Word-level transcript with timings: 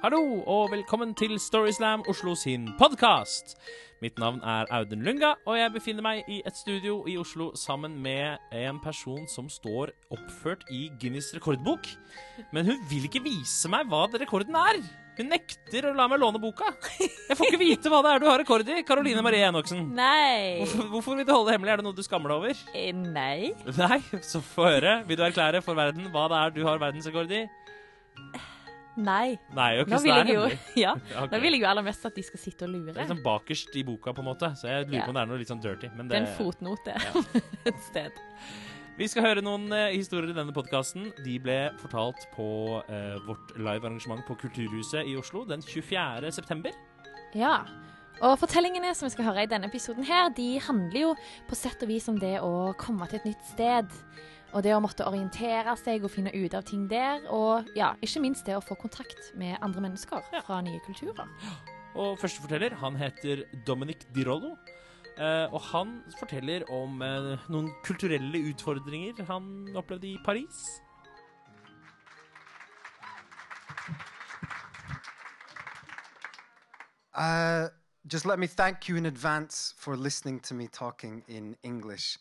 Hallo 0.00 0.20
og 0.48 0.70
velkommen 0.72 1.10
til 1.18 1.34
Storyslam 1.40 2.02
Oslo 2.08 2.32
sin 2.38 2.70
podkast. 2.78 3.56
Mitt 4.00 4.16
navn 4.18 4.38
er 4.40 4.68
Audun 4.72 5.02
Lunga, 5.04 5.34
og 5.44 5.58
jeg 5.58 5.72
befinner 5.74 6.04
meg 6.06 6.28
i 6.32 6.38
et 6.48 6.56
studio 6.56 7.02
i 7.10 7.18
Oslo 7.20 7.50
sammen 7.60 7.98
med 8.00 8.40
en 8.56 8.78
person 8.80 9.26
som 9.28 9.50
står 9.52 9.92
oppført 10.16 10.64
i 10.72 10.86
Guinness 11.02 11.34
rekordbok. 11.36 11.84
Men 12.56 12.70
hun 12.70 12.80
vil 12.88 13.04
ikke 13.10 13.20
vise 13.26 13.68
meg 13.72 13.90
hva 13.92 14.06
rekorden 14.14 14.56
er. 14.56 14.80
Hun 15.20 15.28
nekter 15.34 15.90
å 15.90 15.92
la 15.92 16.06
meg 16.08 16.22
låne 16.22 16.40
boka. 16.40 16.70
Jeg 17.28 17.36
får 17.36 17.50
ikke 17.50 17.60
vite 17.60 17.92
hva 17.92 18.00
det 18.06 18.14
er 18.14 18.22
du 18.22 18.28
har 18.30 18.40
rekord 18.40 18.64
i. 18.72 18.80
Karoline 18.88 19.20
Marie 19.26 19.44
Enoksen. 19.50 19.84
Nei. 19.98 20.62
Hvorfor, 20.62 20.88
hvorfor 20.94 21.18
vil 21.20 21.28
du 21.28 21.34
holde 21.34 21.50
det 21.50 21.58
hemmelig? 21.58 21.74
Er 21.74 21.82
det 21.82 21.88
noe 21.90 21.98
du 21.98 22.02
skammer 22.06 22.32
deg 22.32 22.40
over? 22.40 22.62
Eh, 22.72 22.88
Nei. 22.96 23.52
Nei, 23.76 24.00
så 24.24 24.40
få 24.40 24.70
høre. 24.70 25.02
Vil 25.10 25.20
du 25.20 25.26
erklære 25.28 25.60
for 25.66 25.76
verden 25.76 26.08
hva 26.14 26.24
det 26.32 26.40
er 26.40 26.56
du 26.56 26.62
har 26.64 26.80
verdensrekord 26.80 27.36
i? 27.36 27.44
Nei. 29.00 29.36
Nei, 29.56 29.68
jo 29.78 29.86
Nå 29.90 30.00
vil 30.04 30.12
jeg 30.14 30.34
jo. 30.36 30.46
Ja. 30.84 30.94
okay. 30.96 31.28
Nå 31.32 31.42
vil 31.44 31.56
jeg 31.56 31.64
jo 31.64 31.68
aller 31.72 31.86
mest 31.86 32.04
at 32.08 32.16
de 32.16 32.24
skal 32.26 32.42
sitte 32.42 32.66
og 32.68 32.74
lure. 32.74 32.92
Det 32.92 32.98
er 32.98 33.06
liksom 33.08 33.22
bakerst 33.24 33.76
i 33.80 33.84
boka, 33.86 34.14
på 34.16 34.24
en 34.24 34.30
måte, 34.32 34.52
så 34.60 34.68
jeg 34.70 34.88
lurer 34.88 35.06
på 35.06 35.14
om 35.14 35.18
det 35.18 35.24
er 35.24 35.30
noe 35.32 35.40
litt 35.40 35.52
sånn 35.52 35.62
dirty. 35.64 35.92
Men 35.96 36.10
Det 36.10 36.16
det, 36.16 36.20
er 36.20 36.28
en 36.28 36.36
fotnote 36.38 36.96
Ja. 36.96 37.24
et 37.70 37.82
sted. 37.88 38.20
Vi 39.00 39.06
skal 39.08 39.24
høre 39.24 39.40
noen 39.44 39.70
eh, 39.72 39.94
historier 39.96 40.28
i 40.32 40.36
denne 40.36 40.52
podkasten. 40.52 41.06
De 41.24 41.38
ble 41.40 41.58
fortalt 41.80 42.26
på 42.34 42.48
eh, 42.84 43.14
vårt 43.24 43.54
live-arrangement 43.56 44.20
på 44.28 44.36
Kulturhuset 44.42 45.08
i 45.08 45.14
Oslo 45.16 45.46
den 45.48 45.62
24. 45.64 46.28
september. 46.36 46.76
Ja. 47.32 47.62
Og 48.20 48.34
fortellingene 48.42 48.90
som 48.92 49.06
vi 49.08 49.14
skal 49.14 49.30
høre 49.30 49.46
i 49.46 49.48
denne 49.48 49.70
episoden 49.70 50.04
her, 50.04 50.28
de 50.36 50.58
handler 50.60 51.00
jo 51.06 51.14
på 51.48 51.56
sett 51.56 51.80
og 51.80 51.88
vis 51.88 52.10
om 52.12 52.18
det 52.20 52.34
å 52.44 52.74
komme 52.76 53.08
til 53.08 53.22
et 53.22 53.30
nytt 53.30 53.46
sted. 53.54 53.96
Og 54.52 54.64
det 54.66 54.72
å 54.74 54.80
måtte 54.82 55.06
orientere 55.06 55.76
seg 55.78 56.02
og 56.04 56.10
finne 56.10 56.32
ut 56.34 56.54
av 56.58 56.64
ting 56.66 56.88
der. 56.90 57.22
Og 57.30 57.70
ja, 57.78 57.92
ikke 58.02 58.22
minst 58.24 58.46
det 58.48 58.56
å 58.58 58.64
få 58.64 58.74
kontakt 58.74 59.30
med 59.38 59.58
andre 59.62 59.84
mennesker 59.86 60.22
Ja. 60.32 60.42
fra 60.42 60.60
nye 60.60 60.80
kulturer. 60.86 61.28
Og 61.94 62.18
første 62.18 62.42
forteller 62.42 62.74
han 62.74 62.96
heter 62.96 63.44
Dominic 63.66 64.06
Dirollo. 64.14 64.56
Uh, 65.20 65.52
og 65.52 65.60
han 65.60 66.02
forteller 66.18 66.62
om 66.72 67.02
uh, 67.02 67.36
noen 67.52 67.68
kulturelle 67.84 68.40
utfordringer 68.50 69.18
han 69.28 69.68
opplevde 69.76 70.06
i 70.06 70.16
Paris. 70.24 70.80
Uh, 77.12 77.68
just 78.06 78.24
let 78.24 78.38
me 78.38 78.46
thank 78.46 78.88
you 78.88 78.96
in 78.96 79.04
advance 79.04 79.74
for 79.76 79.94
listening 79.96 80.40
to 80.40 80.54
me 80.54 80.66
talking 80.68 81.22
in 81.28 81.56
English. 81.62 82.18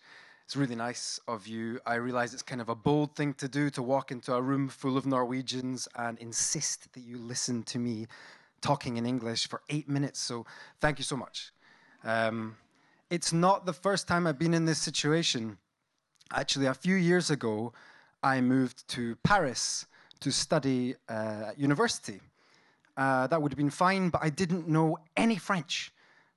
It's 0.50 0.56
really 0.56 0.76
nice 0.76 1.20
of 1.28 1.46
you. 1.46 1.80
I 1.86 1.94
realize 1.94 2.34
it's 2.34 2.42
kind 2.42 2.60
of 2.60 2.70
a 2.70 2.74
bold 2.74 3.16
thing 3.16 3.36
to 3.36 3.48
do 3.48 3.70
to 3.70 3.84
walk 3.84 4.12
into 4.12 4.34
a 4.34 4.42
room 4.42 4.68
full 4.68 4.98
of 4.98 5.06
Norwegians 5.06 5.88
and 5.96 6.18
insist 6.18 6.92
that 6.94 7.02
you 7.02 7.20
listen 7.20 7.62
to 7.66 7.78
me 7.78 8.08
talking 8.60 8.98
in 8.98 9.06
English 9.06 9.48
for 9.48 9.62
eight 9.70 9.88
minutes. 9.88 10.20
So 10.20 10.48
thank 10.82 10.98
you 10.98 11.04
so 11.04 11.16
much. 11.16 11.52
Um, 12.04 12.58
it's 13.12 13.32
not 13.32 13.68
the 13.68 13.74
first 13.74 14.08
time 14.08 14.26
I've 14.26 14.40
been 14.40 14.56
in 14.56 14.66
this 14.66 14.80
situation. 14.80 15.60
Actually, 16.34 16.66
a 16.66 16.74
few 16.74 16.96
years 16.96 17.30
ago, 17.30 17.72
I 18.24 18.42
moved 18.42 18.88
to 18.88 19.18
Paris 19.18 19.86
to 20.22 20.32
study 20.32 20.96
uh, 21.08 21.50
at 21.50 21.60
university. 21.60 22.22
Uh, 22.98 23.28
that 23.28 23.40
would 23.40 23.52
have 23.52 23.58
been 23.58 23.70
fine, 23.70 24.10
but 24.10 24.24
I 24.24 24.32
didn't 24.32 24.68
know 24.68 24.98
any 25.16 25.36
French. 25.36 25.94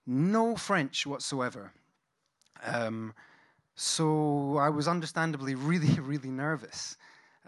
No 0.06 0.54
French 0.54 1.06
whatsoever. 1.06 1.72
Um, 2.62 3.14
so 3.74 4.56
I 4.58 4.68
was 4.68 4.88
understandably 4.88 5.54
really, 5.54 6.00
really 6.00 6.30
nervous. 6.30 6.96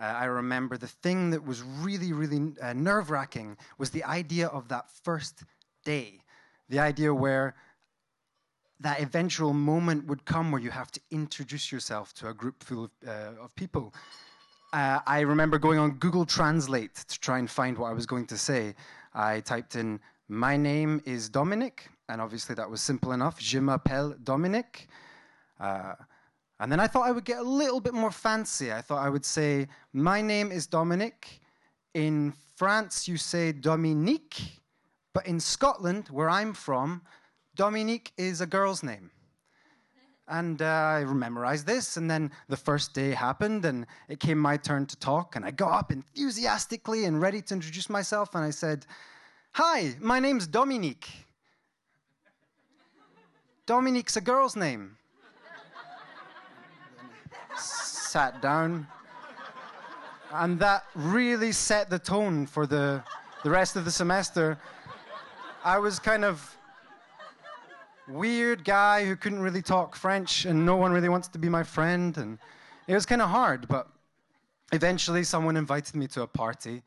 Uh, 0.01 0.05
I 0.05 0.25
remember 0.25 0.77
the 0.77 0.89
thing 0.89 1.31
that 1.31 1.45
was 1.45 1.63
really, 1.63 2.13
really 2.13 2.53
uh, 2.61 2.73
nerve 2.73 3.11
wracking 3.11 3.57
was 3.79 3.91
the 3.91 4.05
idea 4.05 4.49
of 4.49 4.69
that 4.69 4.91
first 4.91 5.45
day. 5.85 6.21
The 6.69 6.81
idea 6.81 7.15
where 7.15 7.55
that 8.81 9.01
eventual 9.01 9.53
moment 9.53 10.07
would 10.07 10.25
come 10.25 10.51
where 10.51 10.61
you 10.61 10.71
have 10.71 10.91
to 10.91 11.01
introduce 11.11 11.71
yourself 11.71 12.13
to 12.15 12.29
a 12.29 12.35
group 12.35 12.63
full 12.63 12.85
of, 12.85 12.91
uh, 13.07 13.43
of 13.43 13.55
people. 13.55 13.95
Uh, 14.73 14.99
I 15.07 15.21
remember 15.21 15.59
going 15.59 15.79
on 15.79 15.93
Google 15.93 16.27
Translate 16.27 16.97
to 16.97 17.21
try 17.21 17.39
and 17.39 17.49
find 17.49 17.79
what 17.79 17.91
I 17.91 17.93
was 17.93 18.07
going 18.07 18.27
to 18.27 18.37
say. 18.37 18.75
I 19.15 19.41
typed 19.41 19.77
in, 19.77 20.01
My 20.29 20.57
name 20.57 21.01
is 21.05 21.29
Dominic, 21.29 21.89
and 22.09 22.21
obviously 22.21 22.57
that 22.57 22.69
was 22.69 22.81
simple 22.81 23.13
enough. 23.13 23.39
Je 23.39 23.61
m'appelle 23.61 24.17
Dominic. 24.25 24.89
Uh, 25.61 25.95
and 26.61 26.71
then 26.71 26.81
I 26.81 26.87
thought 26.87 27.07
I 27.07 27.13
would 27.13 27.25
get 27.25 27.39
a 27.39 27.43
little 27.43 27.81
bit 27.81 27.95
more 27.95 28.11
fancy. 28.11 28.73
I 28.73 28.81
thought 28.81 29.05
I 29.05 29.09
would 29.09 29.25
say, 29.25 29.67
My 29.93 30.21
name 30.21 30.53
is 30.53 30.67
Dominic. 30.67 31.41
In 31.95 32.33
France, 32.57 33.09
you 33.09 33.17
say 33.17 33.53
Dominique, 33.53 34.61
but 35.13 35.27
in 35.27 35.41
Scotland, 35.41 36.09
where 36.09 36.31
I'm 36.31 36.55
from, 36.55 37.03
Dominique 37.55 38.13
is 38.17 38.41
a 38.41 38.47
girl's 38.47 38.83
name. 38.83 39.11
And 40.27 40.63
uh, 40.63 40.65
I 40.65 41.05
memorized 41.05 41.67
this, 41.67 41.97
and 41.97 42.11
then 42.11 42.31
the 42.49 42.57
first 42.57 42.95
day 42.95 43.11
happened, 43.11 43.65
and 43.65 43.87
it 44.09 44.21
came 44.21 44.39
my 44.39 44.57
turn 44.57 44.87
to 44.87 44.97
talk, 44.97 45.37
and 45.37 45.45
I 45.45 45.51
got 45.51 45.73
up 45.73 45.93
enthusiastically 45.93 47.05
and 47.05 47.21
ready 47.21 47.43
to 47.43 47.55
introduce 47.55 47.91
myself, 47.91 48.35
and 48.35 48.45
I 48.45 48.51
said, 48.51 48.87
Hi, 49.53 49.95
my 50.01 50.19
name's 50.19 50.47
Dominique. 50.47 51.09
Dominique's 53.67 54.17
a 54.17 54.21
girl's 54.21 54.57
name. 54.57 54.97
Sat 57.57 58.41
down, 58.41 58.87
and 60.33 60.59
that 60.61 60.85
really 60.95 61.53
set 61.53 61.91
the 61.91 61.99
tone 61.99 62.47
for 62.47 62.67
the, 62.67 63.03
the 63.43 63.51
rest 63.51 63.77
of 63.77 63.85
the 63.85 63.91
semester. 63.91 64.59
I 65.65 65.79
was 65.79 65.99
kind 65.99 66.25
of 66.25 66.57
weird 68.09 68.65
guy 68.65 69.05
who 69.05 69.17
couldn't 69.17 69.41
really 69.41 69.63
talk 69.63 69.97
French, 69.97 70.45
and 70.45 70.65
no 70.65 70.77
one 70.77 70.93
really 70.93 71.09
wants 71.09 71.29
to 71.29 71.39
be 71.39 71.49
my 71.49 71.63
friend. 71.63 72.17
And 72.17 72.39
it 72.87 72.95
was 72.95 73.07
kind 73.07 73.23
of 73.23 73.31
hard, 73.31 73.67
but 73.69 73.89
eventually 74.73 75.25
someone 75.25 75.57
invited 75.57 75.95
me 75.95 76.07
to 76.09 76.23
a 76.23 76.27
party, 76.27 76.83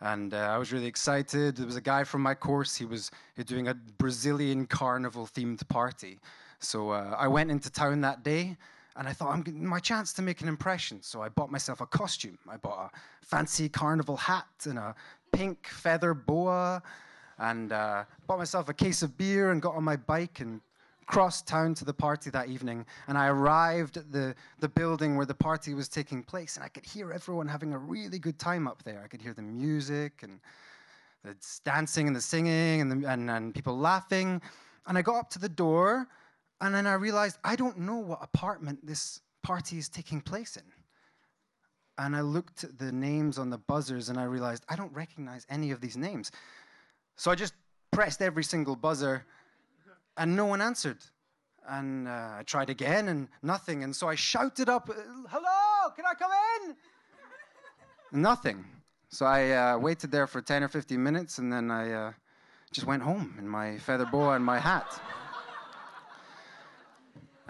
and 0.00 0.34
uh, 0.34 0.38
I 0.38 0.58
was 0.58 0.72
really 0.72 0.86
excited. 0.86 1.56
There 1.56 1.66
was 1.66 1.76
a 1.76 1.80
guy 1.80 2.04
from 2.04 2.22
my 2.22 2.34
course. 2.34 2.76
He 2.76 2.84
was 2.84 3.10
doing 3.46 3.68
a 3.68 3.74
Brazilian 3.74 4.66
carnival 4.66 5.26
themed 5.26 5.66
party, 5.68 6.18
so 6.58 6.90
uh, 6.90 7.14
I 7.18 7.28
went 7.28 7.50
into 7.50 7.70
town 7.70 8.00
that 8.02 8.24
day. 8.24 8.56
And 8.96 9.08
I 9.08 9.12
thought, 9.12 9.30
I'm 9.32 9.42
getting 9.42 9.66
my 9.66 9.78
chance 9.78 10.12
to 10.14 10.22
make 10.22 10.40
an 10.40 10.48
impression. 10.48 11.02
So 11.02 11.22
I 11.22 11.28
bought 11.28 11.50
myself 11.50 11.80
a 11.80 11.86
costume. 11.86 12.38
I 12.48 12.56
bought 12.56 12.90
a 12.92 12.98
fancy 13.24 13.68
carnival 13.68 14.16
hat 14.16 14.46
and 14.64 14.78
a 14.78 14.94
pink 15.32 15.66
feather 15.68 16.12
boa 16.12 16.82
and 17.38 17.72
uh, 17.72 18.04
bought 18.26 18.38
myself 18.38 18.68
a 18.68 18.74
case 18.74 19.02
of 19.02 19.16
beer 19.16 19.50
and 19.52 19.62
got 19.62 19.74
on 19.74 19.84
my 19.84 19.96
bike 19.96 20.40
and 20.40 20.60
crossed 21.06 21.46
town 21.46 21.74
to 21.74 21.84
the 21.84 21.92
party 21.92 22.30
that 22.30 22.48
evening. 22.48 22.86
And 23.08 23.18
I 23.18 23.28
arrived 23.28 23.96
at 23.96 24.12
the, 24.12 24.34
the 24.60 24.68
building 24.68 25.16
where 25.16 25.26
the 25.26 25.34
party 25.34 25.74
was 25.74 25.88
taking 25.88 26.22
place, 26.22 26.56
and 26.56 26.64
I 26.64 26.68
could 26.68 26.86
hear 26.86 27.12
everyone 27.12 27.48
having 27.48 27.72
a 27.72 27.78
really 27.78 28.18
good 28.18 28.38
time 28.38 28.68
up 28.68 28.82
there. 28.84 29.02
I 29.04 29.08
could 29.08 29.20
hear 29.20 29.34
the 29.34 29.42
music 29.42 30.22
and 30.22 30.38
the 31.24 31.34
dancing 31.64 32.06
and 32.06 32.14
the 32.14 32.20
singing 32.20 32.80
and, 32.80 32.90
the, 32.90 33.10
and, 33.10 33.28
and 33.28 33.54
people 33.54 33.76
laughing. 33.76 34.40
And 34.86 34.96
I 34.96 35.02
got 35.02 35.16
up 35.16 35.30
to 35.30 35.38
the 35.38 35.48
door, 35.48 36.06
and 36.60 36.74
then 36.74 36.86
I 36.86 36.94
realized 36.94 37.38
I 37.44 37.56
don't 37.56 37.78
know 37.78 37.96
what 37.96 38.22
apartment 38.22 38.86
this 38.86 39.20
party 39.42 39.78
is 39.78 39.88
taking 39.88 40.20
place 40.20 40.56
in. 40.56 40.62
And 41.98 42.16
I 42.16 42.20
looked 42.20 42.64
at 42.64 42.78
the 42.78 42.92
names 42.92 43.38
on 43.38 43.50
the 43.50 43.58
buzzers, 43.58 44.08
and 44.08 44.18
I 44.18 44.24
realized 44.24 44.64
I 44.68 44.76
don't 44.76 44.92
recognize 44.92 45.46
any 45.50 45.70
of 45.70 45.80
these 45.80 45.96
names. 45.96 46.30
So 47.16 47.30
I 47.30 47.34
just 47.34 47.54
pressed 47.90 48.22
every 48.22 48.44
single 48.44 48.76
buzzer, 48.76 49.26
and 50.16 50.34
no 50.34 50.46
one 50.46 50.62
answered. 50.62 50.98
And 51.68 52.08
uh, 52.08 52.36
I 52.38 52.42
tried 52.46 52.70
again, 52.70 53.08
and 53.08 53.28
nothing. 53.42 53.84
And 53.84 53.94
so 53.94 54.08
I 54.08 54.14
shouted 54.14 54.68
up, 54.68 54.88
"Hello, 55.28 55.90
can 55.94 56.04
I 56.06 56.14
come 56.14 56.30
in?" 56.62 56.76
Nothing. 58.12 58.64
So 59.10 59.26
I 59.26 59.50
uh, 59.50 59.78
waited 59.78 60.10
there 60.10 60.26
for 60.26 60.40
10 60.40 60.64
or 60.64 60.68
15 60.68 61.02
minutes, 61.02 61.38
and 61.38 61.52
then 61.52 61.70
I 61.70 61.92
uh, 61.92 62.12
just 62.72 62.86
went 62.86 63.02
home 63.02 63.36
in 63.38 63.48
my 63.48 63.76
feather 63.78 64.06
boa 64.06 64.34
and 64.34 64.44
my 64.44 64.58
hat. 64.58 65.00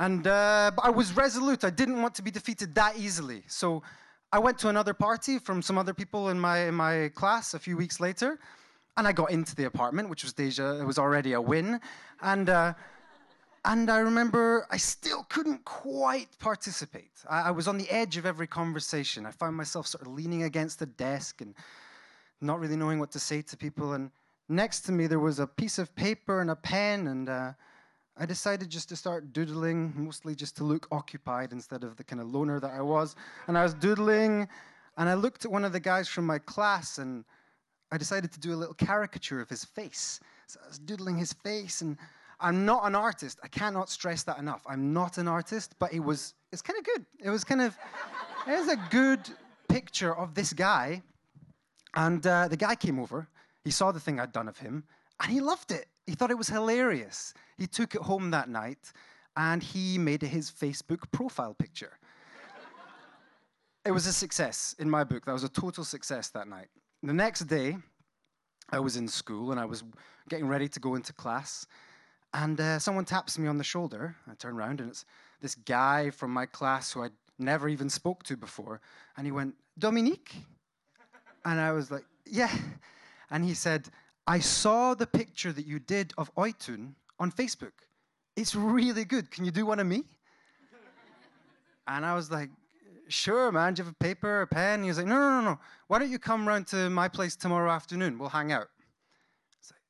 And 0.01 0.27
uh, 0.27 0.71
I 0.83 0.89
was 0.89 1.15
resolute. 1.15 1.63
I 1.63 1.69
didn't 1.69 2.01
want 2.01 2.15
to 2.15 2.23
be 2.23 2.31
defeated 2.31 2.75
that 2.75 2.97
easily. 2.97 3.43
So 3.49 3.83
I 4.33 4.39
went 4.39 4.57
to 4.61 4.71
another 4.71 4.95
party 4.95 5.39
from 5.39 5.61
some 5.61 5.77
other 5.77 5.93
people 5.93 6.31
in 6.31 6.41
my, 6.41 6.61
in 6.69 6.75
my 6.75 7.11
class 7.15 7.53
a 7.53 7.59
few 7.59 7.77
weeks 7.77 8.01
later. 8.01 8.39
And 8.97 9.07
I 9.07 9.13
got 9.13 9.31
into 9.31 9.55
the 9.55 9.65
apartment, 9.65 10.09
which 10.09 10.23
was 10.25 10.33
deja, 10.33 10.81
it 10.81 10.85
was 10.85 10.99
already 10.99 11.35
a 11.35 11.41
win. 11.41 11.79
And, 12.23 12.49
uh, 12.49 12.73
and 13.67 13.91
I 13.91 13.99
remember 13.99 14.67
I 14.71 14.79
still 14.79 15.27
couldn't 15.29 15.67
quite 15.67 16.29
participate. 16.39 17.13
I, 17.29 17.49
I 17.49 17.51
was 17.51 17.69
on 17.69 17.77
the 17.77 17.91
edge 17.91 18.17
of 18.17 18.25
every 18.25 18.47
conversation. 18.47 19.27
I 19.27 19.33
found 19.33 19.55
myself 19.55 19.87
sort 19.87 20.01
of 20.01 20.09
leaning 20.15 20.45
against 20.45 20.79
the 20.79 20.87
desk 20.87 21.43
and 21.43 21.55
not 22.41 22.59
really 22.59 22.77
knowing 22.77 23.01
what 23.01 23.11
to 23.11 23.19
say 23.19 23.43
to 23.43 23.55
people. 23.55 23.93
And 23.93 24.11
next 24.49 24.81
to 24.87 24.93
me, 24.93 25.09
there 25.09 25.21
was 25.21 25.41
a 25.41 25.47
piece 25.47 25.79
of 25.79 25.95
paper 25.95 26.41
and 26.41 26.51
a 26.51 26.57
pen, 26.57 27.07
and 27.07 27.29
uh, 27.29 27.53
I 28.21 28.27
decided 28.27 28.69
just 28.69 28.91
to 28.91 28.97
start 28.97 29.33
doodling, 29.33 29.95
mostly 29.97 30.35
just 30.35 30.55
to 30.59 30.65
look 30.65 30.87
occupied 30.93 31.53
instead 31.53 31.85
of 31.85 31.97
the 31.97 32.05
kind 32.05 32.21
of 32.21 32.29
loner 32.29 32.61
that 32.61 32.71
I 32.71 32.83
was. 32.83 33.17
And 33.47 33.57
I 33.57 33.63
was 33.63 33.73
doodling, 33.73 34.47
and 34.99 35.09
I 35.09 35.15
looked 35.15 35.47
at 35.47 35.51
one 35.51 35.65
of 35.65 35.73
the 35.73 35.81
guys 35.81 36.07
from 36.07 36.27
my 36.27 36.39
class, 36.39 36.99
and 36.99 37.25
I 37.91 37.97
decided 37.97 38.31
to 38.33 38.39
do 38.39 38.53
a 38.53 38.57
little 38.57 38.75
caricature 38.75 39.41
of 39.41 39.49
his 39.49 39.65
face. 39.65 40.21
So 40.49 40.61
I 40.63 40.69
was 40.69 40.79
doodling 40.79 41.17
his 41.17 41.33
face, 41.33 41.81
and 41.81 41.97
I'm 42.41 42.67
not 42.67 42.85
an 42.85 42.95
artist. 42.95 43.41
I 43.43 43.49
cannot 43.49 43.89
stress 43.89 44.23
that 44.25 44.39
enough. 44.39 44.61
I'm 44.67 44.93
not 44.93 45.17
an 45.17 45.27
artist, 45.27 45.75
but 45.79 45.91
it 45.91 46.01
was 46.01 46.35
it's 46.53 46.61
kind 46.61 46.79
of 46.79 46.85
good. 46.85 47.07
It 47.21 47.31
was 47.31 47.43
kind 47.43 47.63
of 47.63 47.75
it 48.47 48.53
was 48.53 48.69
a 48.69 48.77
good 48.91 49.21
picture 49.67 50.15
of 50.15 50.35
this 50.35 50.53
guy, 50.53 51.03
and 51.95 52.27
uh, 52.27 52.49
the 52.49 52.57
guy 52.59 52.75
came 52.75 52.99
over. 52.99 53.29
He 53.65 53.71
saw 53.71 53.93
the 53.93 54.01
thing 54.01 54.21
I'd 54.21 54.33
done 54.33 54.49
of 54.49 54.59
him, 54.59 54.85
and 55.21 55.31
he 55.31 55.41
loved 55.41 55.71
it. 55.71 55.87
He 56.07 56.15
thought 56.15 56.31
it 56.31 56.39
was 56.39 56.49
hilarious. 56.49 57.35
He 57.57 57.67
took 57.67 57.95
it 57.95 58.01
home 58.01 58.31
that 58.31 58.49
night, 58.49 58.93
and 59.37 59.63
he 59.63 59.99
made 59.99 60.23
his 60.23 60.51
Facebook 60.51 61.11
profile 61.13 61.55
picture. 61.55 61.99
it 63.85 63.93
was 63.93 64.07
a 64.07 64.13
success 64.13 64.75
in 64.79 64.89
my 64.91 65.05
book. 65.05 65.25
That 65.27 65.33
was 65.33 65.45
a 65.45 65.49
total 65.49 65.85
success 65.85 66.31
that 66.31 66.49
night. 66.49 66.69
The 67.03 67.13
next 67.13 67.41
day, 67.41 67.77
I 68.71 68.81
was 68.81 68.97
in 68.97 69.09
school 69.09 69.53
and 69.53 69.61
I 69.61 69.65
was 69.65 69.83
getting 70.29 70.47
ready 70.47 70.69
to 70.69 70.81
go 70.81 70.95
into 70.95 71.13
class, 71.13 71.67
and 72.33 72.61
uh, 72.61 72.79
someone 72.79 73.05
taps 73.05 73.39
me 73.39 73.49
on 73.49 73.59
the 73.59 73.65
shoulder. 73.65 74.17
I 74.31 74.35
turn 74.35 74.55
around, 74.55 74.81
and 74.81 74.91
it's 74.91 75.05
this 75.41 75.55
guy 75.55 76.11
from 76.11 76.33
my 76.33 76.47
class 76.47 76.93
who 76.93 77.03
I'd 77.03 77.13
never 77.39 77.69
even 77.69 77.91
spoke 77.91 78.23
to 78.25 78.37
before. 78.37 78.81
And 79.17 79.27
he 79.27 79.33
went, 79.33 79.55
Dominique? 79.79 80.35
And 81.45 81.59
I 81.59 81.73
was 81.73 81.91
like, 81.91 82.05
yeah. 82.27 82.55
And 83.31 83.45
he 83.45 83.55
said, 83.55 83.89
I 84.31 84.39
saw 84.39 84.95
the 84.95 85.09
picture 85.09 85.53
that 85.53 85.67
you 85.67 85.81
did 85.81 86.13
of 86.17 86.33
Oitun 86.37 86.95
on 87.19 87.33
Facebook. 87.33 87.73
It's 88.37 88.55
really 88.55 89.05
good. 89.05 89.29
Can 89.33 89.45
you 89.45 89.51
do 89.51 89.67
one 89.67 89.81
of 89.81 89.89
me? 89.89 90.05
And 91.89 92.07
I 92.07 92.15
was 92.15 92.31
like, 92.31 92.49
sure, 93.09 93.51
man. 93.51 93.75
Do 93.75 93.81
you 93.81 93.87
have 93.87 93.93
a 93.93 94.05
paper, 94.05 94.43
a 94.43 94.47
pen? 94.47 94.85
He 94.85 94.89
was 94.89 94.99
like, 94.99 95.09
no, 95.09 95.17
no, 95.17 95.41
no, 95.41 95.51
no. 95.51 95.59
Why 95.89 95.99
don't 95.99 96.13
you 96.13 96.21
come 96.21 96.47
round 96.47 96.69
to 96.69 96.89
my 96.91 97.09
place 97.09 97.35
tomorrow 97.35 97.73
afternoon? 97.73 98.21
We'll 98.21 98.29
hang 98.29 98.53
out. 98.53 98.69
Like, 99.69 99.81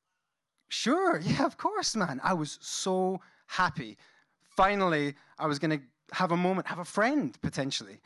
sure, 0.69 1.19
yeah, 1.23 1.45
of 1.45 1.57
course, 1.57 1.95
man. 1.95 2.19
I 2.23 2.33
was 2.33 2.57
so 2.61 3.21
happy. 3.45 3.95
Finally, 4.57 5.13
I 5.37 5.45
was 5.45 5.59
going 5.59 5.77
to 5.77 5.81
have 6.13 6.31
a 6.31 6.37
moment, 6.37 6.65
have 6.65 6.79
a 6.79 6.91
friend 6.97 7.39
potentially. 7.43 8.01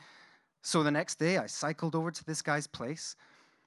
So 0.60 0.82
the 0.82 0.90
next 0.90 1.18
day, 1.18 1.38
I 1.38 1.46
cycled 1.46 1.94
over 1.94 2.10
to 2.10 2.24
this 2.26 2.42
guy's 2.42 2.66
place. 2.66 3.16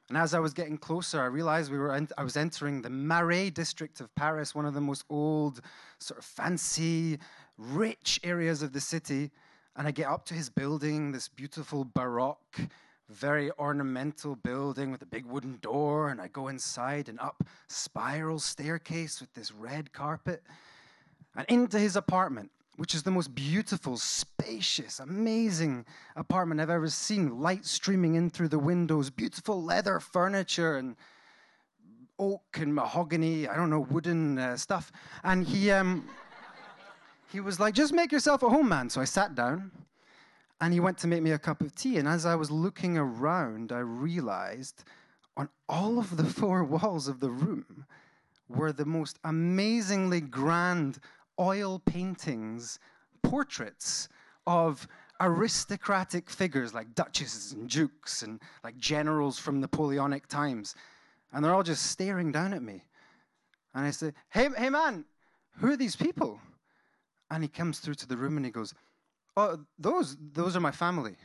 And 0.09 0.17
as 0.17 0.33
I 0.33 0.39
was 0.39 0.53
getting 0.53 0.77
closer, 0.77 1.21
I 1.21 1.27
realized 1.27 1.71
we 1.71 1.77
were 1.77 1.93
I 2.17 2.23
was 2.23 2.35
entering 2.35 2.81
the 2.81 2.89
Marais 2.89 3.51
district 3.51 4.01
of 4.01 4.13
Paris, 4.15 4.55
one 4.55 4.65
of 4.65 4.73
the 4.73 4.81
most 4.81 5.05
old, 5.09 5.61
sort 5.99 6.19
of 6.19 6.25
fancy, 6.25 7.19
rich 7.57 8.19
areas 8.23 8.63
of 8.63 8.73
the 8.73 8.81
city. 8.81 9.29
And 9.75 9.87
I 9.87 9.91
get 9.91 10.07
up 10.07 10.25
to 10.25 10.33
his 10.33 10.49
building, 10.49 11.11
this 11.11 11.27
beautiful 11.27 11.85
Baroque, 11.85 12.59
very 13.07 13.51
ornamental 13.59 14.35
building 14.35 14.91
with 14.91 15.03
a 15.03 15.05
big 15.05 15.25
wooden 15.25 15.59
door. 15.61 16.09
And 16.09 16.19
I 16.19 16.27
go 16.27 16.47
inside 16.47 17.07
and 17.07 17.19
up 17.19 17.43
spiral 17.67 18.39
staircase 18.39 19.21
with 19.21 19.31
this 19.35 19.51
red 19.51 19.93
carpet 19.93 20.41
and 21.35 21.45
into 21.49 21.77
his 21.77 21.95
apartment 21.95 22.49
which 22.79 22.95
is 22.95 23.03
the 23.03 23.11
most 23.11 23.35
beautiful, 23.35 23.97
spacious, 23.97 25.01
amazing 25.01 25.85
apartment 26.15 26.61
I've 26.61 26.69
ever 26.69 26.87
seen. 26.87 27.41
Light 27.41 27.65
streaming 27.65 28.15
in 28.15 28.29
through 28.29 28.47
the 28.47 28.57
windows, 28.57 29.09
beautiful 29.09 29.61
leather 29.61 29.99
furniture 29.99 30.77
and 30.77 30.95
oak 32.17 32.57
and 32.57 32.73
mahogany, 32.73 33.49
I 33.49 33.57
don't 33.57 33.69
know, 33.69 33.81
wooden 33.81 34.39
uh, 34.39 34.55
stuff. 34.55 34.93
And 35.25 35.45
he, 35.45 35.71
um, 35.71 36.07
he 37.29 37.41
was 37.41 37.59
like, 37.59 37.73
just 37.73 37.91
make 37.91 38.13
yourself 38.13 38.43
at 38.43 38.49
home, 38.49 38.69
man. 38.69 38.89
So 38.89 39.01
I 39.01 39.05
sat 39.05 39.35
down 39.35 39.71
and 40.61 40.73
he 40.73 40.79
went 40.79 40.97
to 40.99 41.07
make 41.07 41.21
me 41.21 41.31
a 41.31 41.37
cup 41.37 41.59
of 41.59 41.75
tea. 41.75 41.97
And 41.97 42.07
as 42.07 42.25
I 42.25 42.35
was 42.35 42.49
looking 42.49 42.97
around, 42.97 43.73
I 43.73 43.79
realized 43.79 44.85
on 45.35 45.49
all 45.67 45.99
of 45.99 46.15
the 46.15 46.23
four 46.39 46.63
walls 46.63 47.09
of 47.09 47.19
the 47.19 47.29
room 47.29 47.85
were 48.47 48.71
the 48.71 48.85
most 48.85 49.19
amazingly 49.25 50.21
grand 50.21 50.99
oil 51.39 51.79
paintings, 51.79 52.79
portraits 53.23 54.09
of 54.45 54.87
aristocratic 55.21 56.29
figures 56.29 56.73
like 56.73 56.95
duchesses 56.95 57.51
and 57.53 57.69
dukes 57.69 58.23
and 58.23 58.41
like 58.63 58.77
generals 58.77 59.37
from 59.37 59.59
Napoleonic 59.59 60.27
times. 60.27 60.75
And 61.33 61.43
they're 61.43 61.53
all 61.53 61.63
just 61.63 61.87
staring 61.87 62.31
down 62.31 62.53
at 62.53 62.63
me. 62.63 62.83
And 63.75 63.85
I 63.85 63.91
say, 63.91 64.13
hey, 64.29 64.49
hey 64.57 64.69
man, 64.69 65.05
who 65.57 65.71
are 65.71 65.77
these 65.77 65.95
people? 65.95 66.39
And 67.29 67.43
he 67.43 67.49
comes 67.49 67.79
through 67.79 67.95
to 67.95 68.07
the 68.07 68.17
room 68.17 68.37
and 68.37 68.45
he 68.45 68.51
goes, 68.51 68.73
Oh, 69.37 69.59
those, 69.77 70.17
those 70.33 70.55
are 70.55 70.59
my 70.59 70.71
family. 70.71 71.15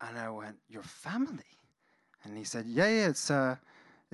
and 0.00 0.18
I 0.18 0.30
went, 0.30 0.56
Your 0.68 0.82
family? 0.82 1.42
And 2.24 2.36
he 2.36 2.44
said, 2.44 2.66
Yeah, 2.66 2.88
yeah, 2.88 3.08
it's 3.08 3.30
uh, 3.30 3.56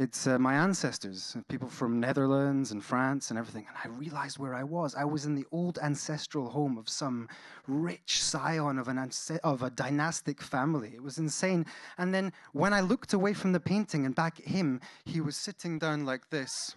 it's 0.01 0.27
uh, 0.27 0.39
my 0.39 0.55
ancestors, 0.55 1.37
people 1.51 1.69
from 1.69 2.01
Netherlands 2.01 2.73
and 2.73 2.83
France 2.83 3.29
and 3.29 3.39
everything. 3.39 3.67
And 3.69 3.77
I 3.85 3.95
realized 3.99 4.39
where 4.39 4.55
I 4.55 4.65
was. 4.65 4.95
I 4.95 5.05
was 5.05 5.27
in 5.27 5.35
the 5.35 5.45
old 5.53 5.79
ancestral 5.83 6.49
home 6.49 6.79
of 6.79 6.89
some 6.89 7.29
rich 7.67 8.23
scion 8.23 8.79
of, 8.79 8.89
an 8.89 9.11
of 9.45 9.63
a 9.63 9.69
dynastic 9.69 10.41
family. 10.41 10.93
It 10.95 11.03
was 11.03 11.19
insane. 11.19 11.67
And 11.99 12.15
then 12.15 12.33
when 12.55 12.73
I 12.73 12.81
looked 12.81 13.13
away 13.13 13.35
from 13.35 13.53
the 13.53 13.61
painting 13.61 14.07
and 14.07 14.15
back 14.15 14.41
at 14.41 14.47
him, 14.47 14.81
he 15.05 15.21
was 15.21 15.37
sitting 15.37 15.79
down 15.79 16.07
like 16.07 16.31
this. 16.31 16.77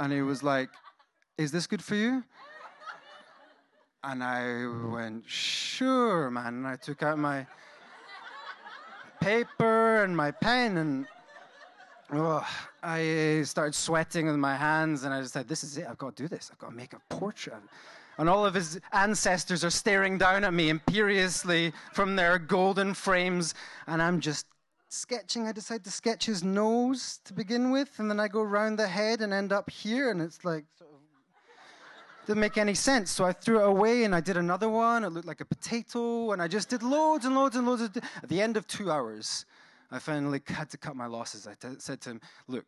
and 0.00 0.10
he 0.14 0.22
was 0.22 0.42
like, 0.42 0.70
Is 1.36 1.52
this 1.52 1.66
good 1.66 1.84
for 1.84 1.96
you? 1.96 2.24
And 4.02 4.24
I 4.24 4.66
went, 4.90 5.24
Sure, 5.28 6.30
man. 6.30 6.54
And 6.54 6.66
I 6.66 6.76
took 6.76 7.02
out 7.02 7.18
my 7.18 7.46
paper 9.20 10.02
and 10.02 10.16
my 10.16 10.30
pen 10.30 10.78
and 10.78 11.06
Oh, 12.12 12.46
I 12.84 13.42
started 13.44 13.74
sweating 13.74 14.26
with 14.26 14.36
my 14.36 14.54
hands, 14.54 15.02
and 15.02 15.12
I 15.12 15.20
just 15.20 15.32
said, 15.32 15.48
"This 15.48 15.64
is 15.64 15.76
it. 15.76 15.86
I've 15.88 15.98
got 15.98 16.14
to 16.16 16.22
do 16.22 16.28
this. 16.28 16.50
I've 16.52 16.58
got 16.58 16.70
to 16.70 16.76
make 16.76 16.92
a 16.92 17.00
portrait." 17.08 17.56
And 18.18 18.28
all 18.28 18.46
of 18.46 18.54
his 18.54 18.80
ancestors 18.92 19.64
are 19.64 19.70
staring 19.70 20.16
down 20.16 20.44
at 20.44 20.54
me 20.54 20.68
imperiously 20.68 21.72
from 21.92 22.14
their 22.14 22.38
golden 22.38 22.94
frames, 22.94 23.54
and 23.88 24.00
I'm 24.00 24.20
just 24.20 24.46
sketching. 24.88 25.48
I 25.48 25.52
decide 25.52 25.82
to 25.84 25.90
sketch 25.90 26.26
his 26.26 26.44
nose 26.44 27.18
to 27.24 27.34
begin 27.34 27.72
with, 27.72 27.98
and 27.98 28.08
then 28.08 28.20
I 28.20 28.28
go 28.28 28.42
round 28.42 28.78
the 28.78 28.86
head 28.86 29.20
and 29.20 29.32
end 29.32 29.52
up 29.52 29.68
here, 29.68 30.10
and 30.10 30.22
it's 30.22 30.44
like 30.44 30.64
didn't 32.26 32.40
make 32.40 32.56
any 32.56 32.74
sense. 32.74 33.10
So 33.10 33.24
I 33.24 33.32
threw 33.32 33.60
it 33.60 33.66
away, 33.66 34.04
and 34.04 34.14
I 34.14 34.20
did 34.20 34.36
another 34.36 34.68
one. 34.68 35.02
It 35.02 35.10
looked 35.10 35.26
like 35.26 35.40
a 35.40 35.44
potato, 35.44 36.30
and 36.30 36.40
I 36.40 36.46
just 36.46 36.68
did 36.68 36.84
loads 36.84 37.24
and 37.24 37.34
loads 37.34 37.56
and 37.56 37.66
loads. 37.66 37.82
Of 37.82 37.96
At 38.22 38.28
the 38.28 38.40
end 38.40 38.56
of 38.56 38.66
two 38.68 38.92
hours. 38.92 39.44
I 39.90 39.98
finally 39.98 40.40
had 40.46 40.70
to 40.70 40.78
cut 40.78 40.96
my 40.96 41.06
losses. 41.06 41.46
I 41.46 41.54
t- 41.54 41.76
said 41.78 42.00
to 42.02 42.10
him, 42.10 42.20
Look, 42.48 42.66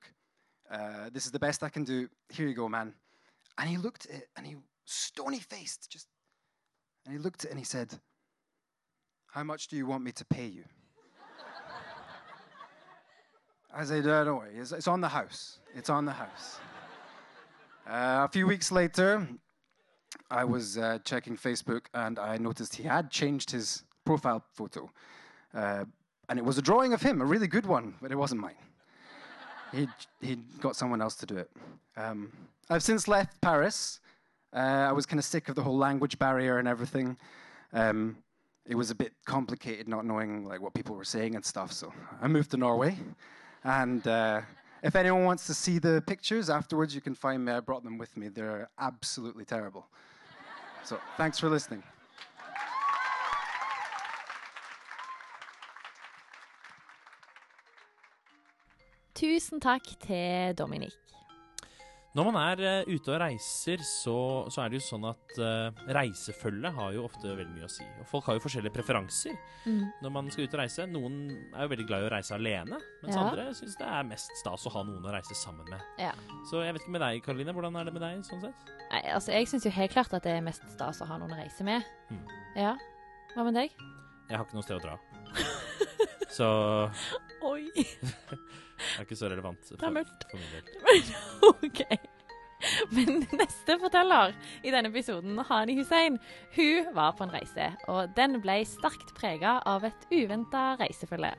uh, 0.70 1.10
this 1.12 1.26
is 1.26 1.32
the 1.32 1.38
best 1.38 1.62
I 1.62 1.68
can 1.68 1.84
do. 1.84 2.08
Here 2.28 2.46
you 2.46 2.54
go, 2.54 2.68
man. 2.68 2.94
And 3.58 3.68
he 3.68 3.76
looked 3.76 4.06
at 4.06 4.12
it 4.12 4.28
and 4.36 4.46
he, 4.46 4.56
stony 4.84 5.40
faced, 5.40 5.90
just, 5.90 6.06
and 7.04 7.14
he 7.14 7.20
looked 7.20 7.44
at 7.44 7.48
it 7.48 7.50
and 7.50 7.58
he 7.58 7.64
said, 7.64 7.98
How 9.26 9.42
much 9.42 9.68
do 9.68 9.76
you 9.76 9.86
want 9.86 10.04
me 10.04 10.12
to 10.12 10.24
pay 10.24 10.46
you? 10.46 10.64
I 13.74 13.84
said, 13.84 14.06
uh, 14.06 14.24
Don't 14.24 14.38
worry, 14.38 14.56
it's, 14.56 14.72
it's, 14.72 14.88
on 14.88 15.00
the 15.00 15.08
house. 15.08 15.58
It's 15.74 15.90
on 15.90 16.04
the 16.04 16.12
house. 16.12 16.58
Uh, 17.86 18.26
a 18.26 18.28
few 18.28 18.46
weeks 18.46 18.70
later, 18.70 19.26
I 20.30 20.44
was 20.44 20.78
uh, 20.78 20.98
checking 21.04 21.36
Facebook 21.36 21.86
and 21.94 22.18
I 22.18 22.36
noticed 22.36 22.76
he 22.76 22.84
had 22.84 23.10
changed 23.10 23.50
his 23.50 23.82
profile 24.04 24.44
photo. 24.52 24.90
Uh, 25.54 25.84
and 26.28 26.38
it 26.38 26.44
was 26.44 26.58
a 26.58 26.62
drawing 26.62 26.92
of 26.92 27.02
him, 27.02 27.20
a 27.20 27.24
really 27.24 27.46
good 27.46 27.66
one, 27.66 27.94
but 28.00 28.12
it 28.12 28.16
wasn't 28.16 28.40
mine. 28.40 28.54
he 29.72 29.88
he 30.20 30.36
got 30.60 30.76
someone 30.76 31.00
else 31.00 31.14
to 31.16 31.26
do 31.26 31.36
it. 31.36 31.50
Um, 31.96 32.32
I've 32.70 32.82
since 32.82 33.08
left 33.08 33.40
Paris. 33.40 34.00
Uh, 34.52 34.86
I 34.88 34.92
was 34.92 35.06
kind 35.06 35.18
of 35.18 35.24
sick 35.24 35.48
of 35.48 35.54
the 35.54 35.62
whole 35.62 35.76
language 35.76 36.18
barrier 36.18 36.58
and 36.58 36.66
everything. 36.66 37.16
Um, 37.72 38.16
it 38.66 38.74
was 38.74 38.90
a 38.90 38.94
bit 38.94 39.12
complicated 39.24 39.88
not 39.88 40.04
knowing 40.04 40.44
like 40.44 40.60
what 40.60 40.74
people 40.74 40.94
were 40.94 41.04
saying 41.04 41.34
and 41.34 41.44
stuff. 41.44 41.72
So 41.72 41.92
I 42.20 42.28
moved 42.28 42.50
to 42.52 42.56
Norway, 42.56 42.96
and 43.64 44.06
uh, 44.06 44.42
if 44.82 44.94
anyone 44.96 45.24
wants 45.24 45.46
to 45.46 45.54
see 45.54 45.78
the 45.78 46.02
pictures 46.06 46.50
afterwards, 46.50 46.94
you 46.94 47.00
can 47.00 47.14
find 47.14 47.44
me. 47.44 47.52
I 47.52 47.60
brought 47.60 47.84
them 47.84 47.98
with 47.98 48.16
me. 48.16 48.28
They're 48.28 48.68
absolutely 48.78 49.44
terrible. 49.44 49.86
So 50.84 50.98
thanks 51.16 51.38
for 51.38 51.48
listening. 51.48 51.82
Tusen 59.18 59.58
takk 59.58 59.82
til 60.04 60.54
Dominik. 60.54 60.94
Når 62.16 62.26
man 62.30 62.36
er 62.40 62.60
uh, 62.86 62.88
ute 62.88 63.10
og 63.12 63.18
reiser, 63.20 63.82
så, 63.84 64.14
så, 64.50 64.62
er 64.62 64.70
det 64.70 64.78
jo 64.78 64.84
sånn 64.86 65.04
at 65.10 65.34
uh, 65.42 65.82
reisefølget 65.94 66.74
har 66.74 66.94
jo 66.94 67.02
ofte 67.04 67.26
veldig 67.26 67.52
mye 67.52 67.66
å 67.66 67.70
si. 67.70 67.84
Og 68.00 68.08
folk 68.08 68.30
har 68.30 68.38
jo 68.38 68.42
forskjellige 68.42 68.74
preferanser 68.74 69.36
mm. 69.66 69.82
når 70.02 70.14
man 70.14 70.30
skal 70.32 70.46
ut 70.46 70.56
og 70.56 70.62
reise. 70.62 70.86
Noen 70.90 71.18
er 71.52 71.66
jo 71.66 71.72
veldig 71.74 71.86
glad 71.90 72.06
i 72.06 72.08
å 72.08 72.12
reise 72.14 72.34
alene, 72.38 72.80
mens 73.02 73.12
ja. 73.12 73.26
andre 73.26 73.44
syns 73.58 73.76
det 73.78 73.90
er 73.98 74.08
mest 74.08 74.34
stas 74.40 74.66
å 74.70 74.74
ha 74.78 74.84
noen 74.88 75.04
å 75.04 75.14
reise 75.14 75.36
sammen 75.38 75.68
med. 75.68 75.84
Ja. 76.00 76.14
Så 76.48 76.64
jeg 76.64 76.74
vet 76.74 76.86
ikke 76.86 76.96
med 76.96 77.04
deg, 77.04 77.22
Karoline. 77.26 77.54
Hvordan 77.58 77.78
er 77.78 77.90
det 77.90 77.96
med 77.98 78.06
deg? 78.06 78.26
sånn 78.26 78.42
sett? 78.46 78.74
Nei, 78.88 79.02
altså 79.18 79.34
Jeg 79.34 79.50
syns 79.52 79.68
jo 79.68 79.74
helt 79.78 79.94
klart 79.94 80.14
at 80.16 80.26
det 80.26 80.38
er 80.38 80.44
mest 80.46 80.64
stas 80.72 81.02
å 81.04 81.10
ha 81.10 81.20
noen 81.20 81.34
å 81.34 81.40
reise 81.42 81.66
med. 81.66 81.86
Mm. 82.14 82.36
Ja. 82.58 82.76
Hva 83.34 83.46
med 83.50 83.58
deg? 83.58 83.74
Jeg 84.30 84.38
har 84.38 84.46
ikke 84.46 84.58
noe 84.58 84.66
sted 84.66 84.78
å 84.78 84.84
dra. 84.86 84.98
Så. 86.38 86.48
det 88.78 88.94
er 88.98 89.04
ikke 89.06 89.18
så 89.18 89.30
relevant 89.32 89.64
for, 89.66 89.76
Det 89.80 89.88
er 89.88 89.96
mørkt. 89.98 90.26
for 90.30 90.38
min 90.38 90.50
del. 90.54 90.64
OK. 91.52 91.82
Men 92.90 93.20
neste 93.38 93.76
forteller 93.78 94.32
i 94.66 94.72
denne 94.74 94.90
episoden, 94.90 95.38
Hani 95.46 95.76
Hussein, 95.78 96.16
hun 96.56 96.88
var 96.96 97.12
på 97.14 97.22
en 97.26 97.34
reise, 97.34 97.68
og 97.86 98.10
den 98.16 98.40
ble 98.42 98.56
sterkt 98.66 99.12
prega 99.18 99.60
av 99.66 99.86
et 99.86 100.08
uventa 100.10 100.72
reisefølge. 100.80 101.34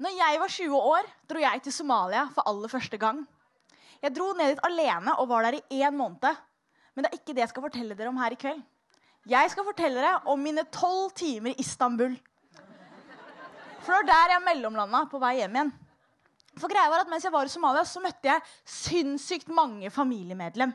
Når 0.00 0.14
jeg 0.16 0.40
var 0.40 0.52
20 0.54 0.76
år, 0.94 1.08
dro 1.28 1.42
jeg 1.42 1.62
til 1.64 1.74
Somalia 1.76 2.22
for 2.34 2.48
aller 2.48 2.72
første 2.72 2.96
gang. 3.00 3.20
Jeg 4.00 4.14
dro 4.16 4.30
ned 4.32 4.54
dit 4.54 4.62
alene 4.64 5.16
og 5.20 5.28
var 5.28 5.44
der 5.44 5.58
i 5.60 5.82
én 5.84 5.96
måned. 5.96 6.38
Men 6.94 7.06
det 7.06 7.10
er 7.10 7.20
ikke 7.20 7.34
det 7.36 7.44
jeg 7.44 7.52
skal 7.52 7.64
fortelle 7.66 7.96
dere 7.98 8.10
om 8.10 8.18
her 8.20 8.34
i 8.34 8.40
kveld. 8.40 8.60
Jeg 9.30 9.52
skal 9.52 9.66
fortelle 9.66 10.00
dere 10.00 10.18
om 10.32 10.40
mine 10.40 10.64
tolv 10.72 11.12
timer 11.16 11.52
i 11.52 11.60
Istanbul. 11.62 12.16
For 13.80 13.92
det 13.92 13.98
var 14.00 14.08
der 14.10 14.34
jeg 14.34 14.44
mellomlanda 14.44 15.04
på 15.10 15.20
vei 15.22 15.36
hjem 15.38 15.56
igjen. 15.56 15.72
For 16.58 16.72
greia 16.72 16.90
var 16.90 17.04
at 17.04 17.10
Mens 17.10 17.24
jeg 17.24 17.32
var 17.32 17.48
i 17.48 17.52
Somalia, 17.52 17.84
så 17.86 18.02
møtte 18.02 18.28
jeg 18.28 18.42
sinnssykt 18.68 19.52
mange 19.54 19.90
familiemedlem. 19.94 20.72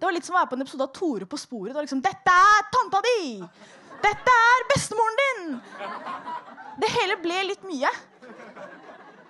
Det 0.00 0.06
var 0.06 0.14
litt 0.16 0.24
som 0.24 0.36
å 0.36 0.40
være 0.40 0.50
på 0.52 0.56
en 0.56 0.64
episode 0.64 0.86
av 0.86 0.92
Tore 0.96 1.26
på 1.28 1.38
sporet. 1.40 1.72
Det 1.72 1.78
var 1.78 1.86
liksom, 1.86 2.02
Dette 2.04 2.36
er 2.54 2.68
tanta 2.72 3.00
di! 3.04 3.20
Dette 4.00 4.36
er 4.44 4.66
bestemoren 4.70 5.18
din! 5.20 5.42
Det 6.80 6.88
hele 6.94 7.18
ble 7.20 7.42
litt 7.50 7.66
mye. 7.68 7.90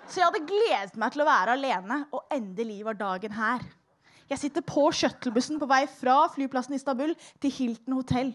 Så 0.07 0.21
jeg 0.21 0.27
hadde 0.27 0.47
gledet 0.47 0.99
meg 1.01 1.15
til 1.15 1.25
å 1.25 1.29
være 1.29 1.57
alene, 1.57 2.01
og 2.15 2.31
endelig 2.35 2.81
var 2.87 2.99
dagen 2.99 3.35
her. 3.35 3.65
Jeg 4.31 4.39
sitter 4.39 4.63
på 4.63 4.85
shuttlebussen 4.95 5.59
på 5.59 5.67
vei 5.67 5.83
fra 5.91 6.21
flyplassen 6.31 6.77
i 6.77 6.79
Istanbul 6.79 7.17
til 7.43 7.51
Hilton 7.51 7.97
hotell. 7.99 8.31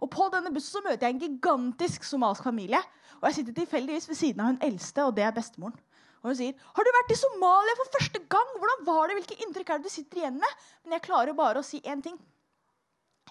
Og 0.00 0.08
På 0.08 0.30
denne 0.32 0.52
bussen 0.54 0.78
så 0.78 0.80
møter 0.80 1.06
jeg 1.06 1.14
en 1.14 1.20
gigantisk 1.20 2.06
somalsk 2.08 2.46
familie. 2.46 2.80
Og 3.20 3.28
jeg 3.28 3.34
sitter 3.40 3.58
tilfeldigvis 3.58 4.08
ved 4.08 4.16
siden 4.16 4.40
av 4.40 4.46
hun 4.48 4.62
eldste, 4.64 5.04
og 5.04 5.12
det 5.16 5.26
er 5.26 5.34
bestemoren. 5.36 5.76
Og 6.22 6.30
hun 6.30 6.36
sier, 6.36 6.52
'Har 6.52 6.84
du 6.84 6.90
vært 6.96 7.12
i 7.12 7.20
Somalia 7.20 7.74
for 7.76 7.92
første 7.98 8.18
gang? 8.18 8.48
Hvordan 8.56 8.86
var 8.86 9.06
det? 9.08 9.16
Hvilke 9.16 9.44
inntrykk 9.44 9.70
er 9.70 9.76
det 9.76 9.84
du 9.84 9.88
sitter 9.88 10.16
igjen 10.16 10.40
med?' 10.40 10.56
Men 10.84 10.92
jeg 10.92 11.02
klarer 11.02 11.36
bare 11.36 11.58
å 11.60 11.64
si 11.64 11.80
én 11.80 12.02
ting. 12.02 12.18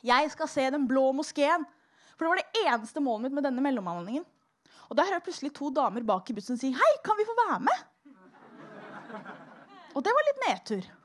Jeg 0.03 0.31
skal 0.31 0.47
se 0.47 0.69
Den 0.69 0.87
blå 0.87 1.11
moskeen. 1.11 1.65
For 2.17 2.25
det 2.25 2.29
var 2.29 2.35
det 2.35 2.65
eneste 2.65 2.99
målet 2.99 3.21
mitt 3.21 3.33
med 3.33 3.43
denne 3.43 3.61
mellomhandlingen. 3.61 4.25
Og 4.89 4.97
da 4.97 5.03
hører 5.03 5.13
jeg 5.13 5.23
plutselig 5.23 5.53
to 5.53 5.69
damer 5.69 6.01
bak 6.01 6.29
i 6.29 6.33
bussen 6.33 6.57
si 6.57 6.71
'Hei, 6.71 6.93
kan 7.03 7.17
vi 7.17 7.25
få 7.25 7.35
være 7.47 7.59
med?' 7.59 7.83
Og 9.95 10.03
det 10.03 10.11
var 10.13 10.23
litt 10.27 10.49
nedtur. 10.49 10.98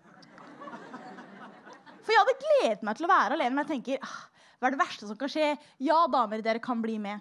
Gledet 2.65 2.85
meg 2.87 2.97
til 2.97 3.05
å 3.05 3.11
være 3.11 3.37
alene, 3.37 3.53
men 3.53 3.67
jeg 3.67 3.75
tenker 3.75 4.05
ah, 4.07 4.21
hva 4.57 4.71
er 4.71 4.73
det 4.73 4.81
verste 4.81 5.05
som 5.05 5.17
kan 5.21 5.29
skje? 5.29 5.51
Ja, 5.85 5.99
damer, 6.09 6.41
dere 6.41 6.63
kan 6.65 6.81
bli 6.81 6.95
med. 7.03 7.21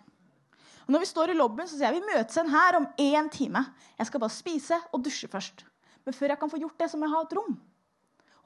Og 0.86 0.94
når 0.96 1.04
vi 1.04 1.10
står 1.10 1.34
i 1.34 1.36
lobbyen, 1.36 1.68
så 1.68 1.76
sier 1.76 1.90
jeg 1.90 2.00
vi 2.00 2.14
møtes 2.14 2.38
igjen 2.38 2.52
her 2.54 2.78
om 2.78 2.88
én 3.04 3.28
time. 3.32 3.66
Jeg 4.00 4.08
skal 4.08 4.24
bare 4.24 4.36
spise 4.36 4.78
og 4.96 5.04
dusje 5.04 5.28
først. 5.32 5.66
Men 6.08 6.16
før 6.16 6.32
jeg 6.32 6.40
kan 6.40 6.52
få 6.52 6.62
gjort 6.62 6.80
det, 6.80 6.88
så 6.92 7.00
må 7.00 7.10
jeg 7.10 7.16
ha 7.16 7.22
et 7.26 7.36
rom. 7.36 7.58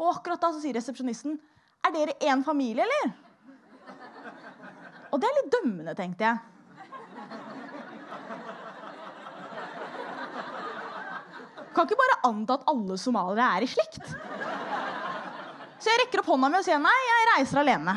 Og 0.02 0.10
akkurat 0.10 0.42
da 0.42 0.50
så 0.54 0.62
sier 0.62 0.78
resepsjonisten 0.78 1.38
Er 1.86 1.94
dere 1.94 2.18
én 2.26 2.42
familie, 2.46 2.86
eller? 2.86 3.14
Og 5.14 5.22
det 5.22 5.30
er 5.30 5.38
litt 5.38 5.54
dømmende, 5.54 5.94
tenkte 5.98 6.26
jeg. 6.26 6.38
Kan 11.78 11.86
ikke 11.86 12.02
bare 12.02 12.22
anta 12.26 12.58
at 12.58 12.70
alle 12.74 12.98
somaliere 12.98 13.54
er 13.54 13.68
i 13.68 13.70
slekt. 13.70 14.18
Så 15.78 15.92
jeg 15.92 16.02
rekker 16.02 16.24
opp 16.24 16.30
hånda 16.34 16.50
mi 16.50 16.60
og 16.60 16.66
sier 16.66 16.80
nei, 16.82 16.96
jeg 17.08 17.28
reiser 17.32 17.62
alene. 17.62 17.94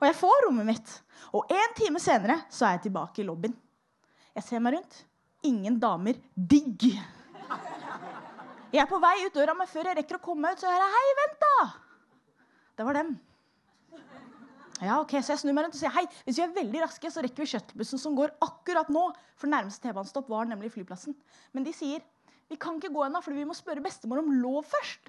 Og 0.00 0.06
jeg 0.08 0.16
får 0.18 0.46
rommet 0.46 0.68
mitt. 0.68 0.94
Og 1.34 1.50
en 1.50 1.76
time 1.78 2.02
senere 2.02 2.40
så 2.52 2.66
er 2.66 2.76
jeg 2.76 2.88
tilbake 2.88 3.22
i 3.22 3.26
lobbyen. 3.26 3.54
Jeg 4.34 4.46
ser 4.46 4.62
meg 4.62 4.76
rundt. 4.78 4.96
Ingen 5.46 5.76
damer. 5.80 6.18
Digg. 6.34 6.88
Jeg 8.74 8.82
er 8.82 8.90
på 8.90 8.98
vei 8.98 9.14
ut 9.22 9.36
døra, 9.36 9.54
men 9.54 9.70
før 9.70 9.90
jeg 9.90 10.00
rekker 10.00 10.18
å 10.18 10.24
komme 10.24 10.50
ut, 10.50 10.58
så 10.58 10.66
hører 10.66 10.82
jeg 10.82 10.94
Hei, 10.96 11.14
vent, 11.20 11.44
da! 11.44 11.54
Det 12.74 12.86
var 12.88 12.98
dem. 12.98 13.12
Ja, 14.82 14.96
ok, 14.98 15.12
Så 15.22 15.32
jeg 15.32 15.44
snur 15.44 15.54
meg 15.54 15.68
rundt 15.68 15.76
og 15.76 15.80
sier 15.80 15.94
hei. 15.94 16.02
Hvis 16.26 16.40
vi 16.40 16.42
er 16.42 16.56
veldig 16.56 16.80
raske, 16.82 17.10
så 17.12 17.22
rekker 17.22 17.44
vi 17.44 17.52
shuttlebussen 17.52 18.00
som 18.02 18.16
går 18.18 18.34
akkurat 18.42 18.90
nå. 18.92 19.04
For 19.38 19.50
nærmeste 19.50 19.86
T-banestopp 19.86 20.26
var 20.32 20.48
nemlig 20.50 20.72
flyplassen. 20.74 21.14
Men 21.54 21.66
de 21.66 21.72
sier 21.76 22.02
vi 22.50 22.58
kan 22.60 22.76
ikke 22.76 22.92
gå 22.92 23.04
ennå, 23.06 23.22
fordi 23.24 23.40
vi 23.40 23.46
må 23.48 23.54
spørre 23.56 23.84
bestemor 23.84 24.20
om 24.20 24.32
lov 24.42 24.66
først. 24.68 25.06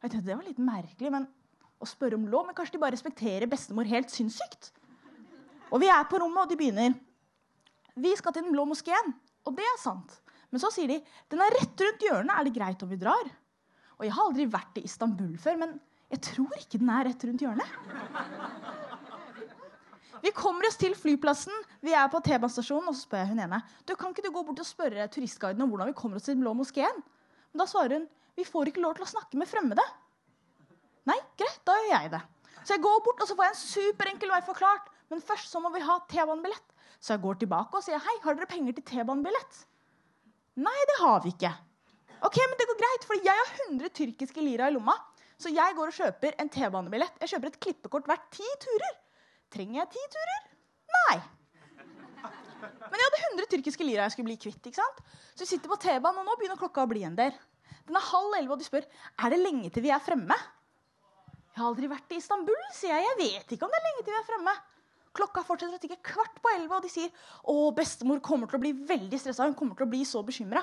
Jeg 0.00 0.10
tenkte, 0.10 0.26
Det 0.26 0.36
var 0.36 0.46
litt 0.46 0.62
merkelig, 0.64 1.12
men 1.12 1.26
å 1.80 1.88
spørre 1.88 2.16
om 2.16 2.26
lov, 2.28 2.46
men 2.46 2.56
kanskje 2.56 2.76
de 2.76 2.82
bare 2.82 2.96
respekterer 2.96 3.48
bestemor 3.50 3.88
helt 3.88 4.12
sinnssykt? 4.12 4.72
Og 5.70 5.80
vi 5.80 5.88
er 5.92 6.08
på 6.08 6.18
rommet, 6.20 6.44
og 6.44 6.50
de 6.50 6.58
begynner. 6.58 6.96
Vi 8.00 8.14
skal 8.16 8.32
til 8.32 8.44
Den 8.44 8.54
blå 8.54 8.64
moskeen. 8.68 9.14
Og 9.46 9.56
det 9.56 9.64
er 9.64 9.78
sant. 9.80 10.18
Men 10.50 10.62
så 10.62 10.70
sier 10.74 10.90
de 10.90 10.98
den 11.30 11.40
er 11.40 11.54
rett 11.56 11.84
rundt 11.84 12.04
hjørnet. 12.04 12.34
Er 12.34 12.44
det 12.44 12.56
greit 12.56 12.82
om 12.82 12.90
vi 12.90 12.98
drar? 13.00 13.30
Og 13.98 14.06
jeg 14.06 14.14
har 14.16 14.28
aldri 14.28 14.46
vært 14.50 14.80
i 14.80 14.84
Istanbul 14.88 15.36
før, 15.40 15.58
men 15.60 15.76
jeg 16.10 16.22
tror 16.26 16.54
ikke 16.58 16.80
den 16.80 16.90
er 16.90 17.06
rett 17.06 17.24
rundt 17.28 17.44
hjørnet. 17.44 17.74
Vi 20.20 20.32
kommer 20.36 20.66
oss 20.68 20.76
til 20.76 20.92
flyplassen, 20.98 21.54
vi 21.80 21.94
er 21.96 22.08
på 22.12 22.20
T-banestasjonen, 22.20 22.90
og 22.90 22.96
så 22.96 23.06
spør 23.06 23.22
jeg 23.22 23.30
hun 23.30 23.38
ene 23.40 23.60
du, 23.88 23.94
kan 23.96 24.12
ikke 24.12 24.26
du 24.26 24.32
gå 24.34 24.42
bort 24.44 24.60
og 24.60 24.68
spørre 24.68 25.06
turistguiden 25.08 25.64
om 25.64 25.70
hvordan 25.72 25.88
vi 25.88 25.96
kommer 25.96 26.20
oss 26.20 26.26
til 26.26 26.36
Den 26.36 26.44
blå 26.44 26.52
moskeen. 26.58 26.98
Men 27.52 27.62
da 27.62 27.66
svarer 27.70 27.94
hun 27.96 28.08
vi 28.40 28.48
får 28.48 28.70
ikke 28.70 28.82
lov 28.84 28.96
til 28.96 29.06
å 29.06 29.12
snakke 29.12 29.38
med 29.40 29.48
fremmede. 29.50 29.84
Nei, 31.08 31.18
greit, 31.40 31.60
da 31.68 31.76
gjør 31.80 31.94
jeg 31.96 32.12
det. 32.14 32.20
Så 32.60 32.76
jeg 32.76 32.84
går 32.84 33.00
bort 33.04 33.22
og 33.22 33.28
så 33.28 33.36
får 33.36 33.48
jeg 33.48 33.54
en 33.54 33.62
superenkel 33.62 34.32
vei 34.32 34.40
forklart. 34.46 34.90
Men 35.10 35.24
først 35.24 35.50
så 35.50 35.60
må 35.62 35.72
vi 35.74 35.82
ha 35.82 35.96
T-banebillett. 36.10 36.76
Så 37.00 37.14
jeg 37.14 37.22
går 37.24 37.40
tilbake 37.40 37.76
og 37.76 37.84
sier 37.84 38.02
hei, 38.04 38.16
har 38.22 38.36
dere 38.36 38.48
penger 38.50 38.76
til 38.76 38.86
T-banebillett? 38.92 39.64
Nei, 40.60 40.78
det 40.90 40.98
har 41.00 41.22
vi 41.24 41.32
ikke. 41.32 41.50
Ok, 42.28 42.36
men 42.36 42.58
det 42.60 42.68
går 42.68 42.78
greit, 42.82 43.06
for 43.08 43.16
jeg 43.16 43.42
har 43.42 43.52
100 43.70 43.92
tyrkiske 43.96 44.44
lira 44.44 44.68
i 44.68 44.74
lomma. 44.76 44.94
Så 45.40 45.48
jeg 45.48 45.76
går 45.76 45.88
og 45.88 45.96
kjøper 45.96 46.36
en 46.42 46.52
T-banebillett. 46.52 47.16
Jeg 47.24 47.32
kjøper 47.32 47.50
et 47.50 47.60
klippekort 47.64 48.08
hvert 48.10 48.26
ti 48.34 48.46
turer. 48.60 48.96
Trenger 49.50 49.80
jeg 49.80 49.92
ti 49.96 50.02
turer? 50.14 50.42
Nei. 50.98 51.16
Men 52.60 52.98
jeg 52.98 53.06
hadde 53.06 53.22
100 53.30 53.48
tyrkiske 53.54 53.86
lira 53.86 54.04
jeg 54.04 54.14
skulle 54.14 54.28
bli 54.28 54.36
kvitt. 54.40 54.60
ikke 54.60 54.78
sant? 54.82 55.00
Så 55.32 55.46
vi 55.46 55.54
sitter 55.54 55.72
på 55.72 55.80
T-banen, 55.80 56.20
og 56.20 56.28
nå 56.28 56.36
begynner 56.36 56.60
klokka 56.60 56.84
å 56.84 56.90
bli 56.90 57.06
en 57.08 57.16
del. 57.16 57.32
Den 57.90 57.98
er 57.98 58.06
halv 58.06 58.34
elleve, 58.38 58.54
og 58.54 58.60
de 58.62 58.68
spør 58.68 58.84
er 58.86 59.32
det 59.34 59.40
lenge 59.42 59.68
til 59.74 59.82
vi 59.82 59.90
er 59.90 60.02
fremme. 60.02 60.36
Jeg 61.50 61.58
har 61.58 61.66
aldri 61.66 61.88
vært 61.90 62.12
i 62.14 62.20
Istanbul, 62.22 62.60
sier 62.72 62.94
jeg. 62.94 63.06
Jeg 63.08 63.18
vet 63.18 63.54
ikke 63.56 63.66
om 63.66 63.72
det 63.72 63.80
er 63.80 63.86
lenge 63.88 64.04
til 64.04 64.14
vi 64.14 64.18
er 64.20 64.26
fremme. 64.28 64.52
Klokka 65.18 65.42
fortsetter 65.42 65.74
å 65.74 65.82
tikke 65.82 65.98
kvart 66.06 66.36
på 66.38 66.52
elleve, 66.52 66.76
og 66.78 66.84
de 66.86 66.90
sier 66.92 67.10
å, 67.50 67.72
bestemor 67.74 68.20
kommer 68.22 68.46
til 68.46 68.60
å 68.60 68.62
bli 68.62 68.70
veldig 68.86 69.18
stressa. 69.18 69.48
Hun 69.48 69.56
kommer 69.58 69.74
til 69.74 69.88
å 69.88 69.90
bli 69.90 70.04
så 70.06 70.22
bekymra. 70.22 70.62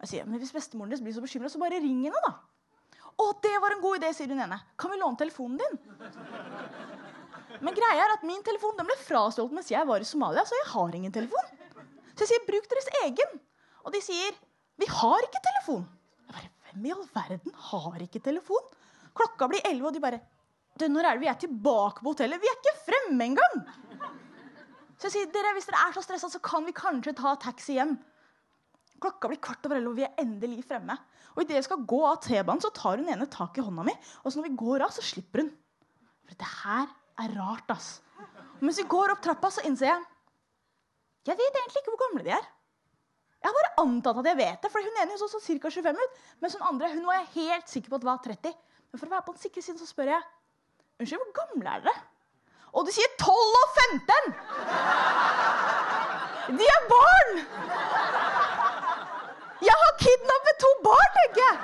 Jeg 0.00 0.10
sier, 0.10 0.28
men 0.28 0.40
hvis 0.40 0.54
bestemoren 0.56 0.94
deres 0.94 1.04
blir 1.04 1.14
så 1.16 1.22
bekymra, 1.24 1.50
så 1.52 1.60
bare 1.60 1.82
ring 1.84 2.00
henne, 2.06 2.22
da. 2.24 2.32
Å, 3.14 3.26
det 3.44 3.52
var 3.60 3.76
en 3.76 3.82
god 3.84 4.00
idé, 4.00 4.14
sier 4.16 4.32
hun 4.32 4.40
ene. 4.46 4.56
Kan 4.80 4.94
vi 4.94 4.98
låne 5.02 5.20
telefonen 5.20 5.60
din? 5.60 5.76
Men 7.60 7.76
greia 7.76 8.06
er 8.06 8.14
at 8.16 8.24
min 8.26 8.40
telefon 8.46 8.74
den 8.78 8.88
ble 8.88 8.96
frastjålet 9.04 9.54
mens 9.54 9.68
jeg 9.70 9.86
var 9.86 10.02
i 10.02 10.08
Somalia, 10.08 10.42
så 10.48 10.56
jeg 10.56 10.70
har 10.72 10.96
ingen 10.96 11.12
telefon. 11.14 11.52
Så 12.14 12.24
jeg 12.24 12.32
sier 12.32 12.48
bruk 12.48 12.66
deres 12.72 12.90
egen. 13.04 13.36
Og 13.84 13.92
de 13.94 14.00
sier 14.02 14.32
vi 14.80 14.88
har 14.90 15.28
ikke 15.28 15.44
telefon. 15.44 15.84
Hvem 16.74 16.88
i 16.88 16.94
all 16.94 17.04
verden 17.14 17.54
har 17.70 18.02
ikke 18.02 18.22
telefon? 18.22 18.64
Klokka 19.14 19.46
blir 19.50 19.62
elleve, 19.68 19.92
og 19.92 19.94
de 19.94 20.02
bare 20.02 20.18
du, 20.74 20.88
Når 20.90 21.06
er 21.06 21.14
det 21.14 21.22
vi 21.22 21.30
er 21.30 21.38
tilbake 21.38 22.02
på 22.02 22.10
hotellet? 22.10 22.40
Vi 22.42 22.50
er 22.50 22.56
ikke 22.58 22.80
fremme 22.82 23.28
engang! 23.30 23.60
Så 24.98 25.06
jeg 25.06 25.12
sier 25.14 25.30
dere, 25.30 25.52
hvis 25.54 25.68
dere 25.68 25.84
er 25.86 25.94
så 25.94 26.02
stressa, 26.02 26.30
så 26.32 26.40
kan 26.42 26.66
vi 26.66 26.74
kanskje 26.74 27.14
ta 27.14 27.34
taxi 27.38 27.76
hjem. 27.76 27.94
Klokka 29.02 29.30
blir 29.30 29.38
kvart 29.42 29.66
over 29.68 29.78
elleve, 29.78 29.92
og 29.92 30.00
vi 30.00 30.06
er 30.06 30.18
endelig 30.22 30.64
fremme. 30.66 30.96
Og 31.34 31.44
idet 31.44 31.60
jeg 31.60 31.66
skal 31.68 31.84
gå 31.86 32.00
av 32.08 32.18
T-banen, 32.24 32.62
så 32.62 32.72
tar 32.74 32.98
hun 32.98 33.10
ene 33.10 33.28
tak 33.30 33.58
i 33.58 33.62
hånda 33.62 33.84
mi. 33.86 33.94
Og 34.22 34.32
så 34.32 34.40
når 34.40 34.48
vi 34.48 34.58
går 34.64 34.86
av, 34.86 34.94
så 34.94 35.04
slipper 35.04 35.44
hun. 35.44 35.52
For 36.26 36.40
det 36.40 36.50
her 36.64 36.90
er 37.22 37.36
rart, 37.38 37.70
ass. 37.74 38.00
Og 38.56 38.66
mens 38.66 38.78
vi 38.82 38.86
går 38.90 39.14
opp 39.14 39.22
trappa, 39.22 39.50
så 39.54 39.62
innser 39.68 39.92
jeg 39.92 40.10
Jeg 41.24 41.38
vet 41.38 41.58
egentlig 41.60 41.82
ikke 41.82 41.94
hvor 41.94 42.02
gamle 42.04 42.26
de 42.26 42.34
er. 42.34 42.50
Jeg 43.44 43.52
har 43.52 43.56
bare 43.60 43.82
antatt 43.82 44.16
at 44.22 44.26
jeg 44.30 44.38
vet 44.38 44.62
det, 44.64 44.70
for 44.72 44.80
hun 44.80 45.02
ene 45.02 45.18
så, 45.20 45.26
så 45.28 45.36
ca. 45.44 45.68
25 45.68 45.98
ut. 46.00 46.22
Mens 46.40 46.54
hun 46.56 46.64
andre 46.64 46.88
hun 46.94 47.04
var 47.04 47.18
jeg 47.18 47.32
helt 47.34 47.68
sikker 47.68 47.92
på 47.92 47.98
at 48.00 48.06
var 48.08 48.22
30. 48.24 48.54
Men 48.88 49.02
for 49.02 49.10
å 49.10 49.12
være 49.12 49.26
på 49.26 49.34
den 49.34 49.42
sikre 49.42 49.64
siden 49.66 49.80
så 49.82 49.88
spør 49.90 50.14
jeg 50.14 50.24
Unnskyld, 51.02 51.20
hvor 51.20 51.34
gamle 51.36 51.68
er 51.74 51.80
dere? 51.82 51.94
Og 52.72 52.86
de 52.86 52.92
sier 52.94 53.10
12 53.20 53.34
og 53.58 53.68
15! 53.82 54.32
De 56.56 56.68
er 56.70 56.86
barn! 56.88 57.32
Jeg 59.64 59.76
har 59.80 59.92
kidnappet 60.00 60.60
to 60.62 60.70
barn, 60.86 61.10
tenker 61.18 61.42
jeg. 61.42 61.56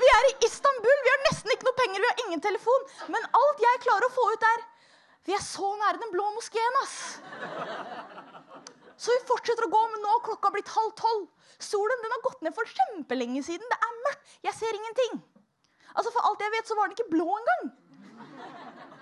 Vi 0.00 0.06
er 0.14 0.28
i 0.30 0.34
Istanbul, 0.48 0.98
vi 1.06 1.12
har 1.12 1.22
nesten 1.28 1.54
ikke 1.54 1.68
noe 1.68 1.78
penger, 1.82 2.00
vi 2.00 2.10
har 2.10 2.22
ingen 2.24 2.42
telefon. 2.48 2.88
Men 3.12 3.28
alt 3.40 3.62
jeg 3.66 3.82
klarer 3.84 4.08
å 4.08 4.14
få 4.14 4.24
ut, 4.32 4.48
er 4.54 4.64
Vi 5.24 5.32
er 5.32 5.40
så 5.40 5.68
nære 5.80 6.00
Den 6.02 6.10
blå 6.12 6.26
moskeen, 6.34 6.74
ass. 6.82 6.96
Så 9.04 9.12
vi 9.12 9.26
fortsetter 9.28 9.66
å 9.66 9.72
gå, 9.72 9.80
men 9.92 10.00
nå 10.00 10.10
har 10.14 10.24
klokka 10.24 10.50
blitt 10.54 10.70
halv 10.72 10.92
tolv. 10.96 11.28
Solen 11.60 12.04
den 12.04 12.14
har 12.14 12.22
gått 12.24 12.44
ned 12.44 12.54
for 12.56 12.68
kjempelenge 12.78 13.42
siden. 13.44 13.68
Det 13.68 13.78
er 13.84 13.96
mørkt. 14.06 14.36
Jeg 14.46 14.56
ser 14.56 14.78
ingenting. 14.78 15.18
Altså, 15.92 16.10
For 16.14 16.24
alt 16.24 16.40
jeg 16.40 16.54
vet, 16.54 16.68
så 16.70 16.76
var 16.78 16.88
den 16.88 16.96
ikke 16.96 17.12
blå 17.12 17.26
engang. 17.36 17.66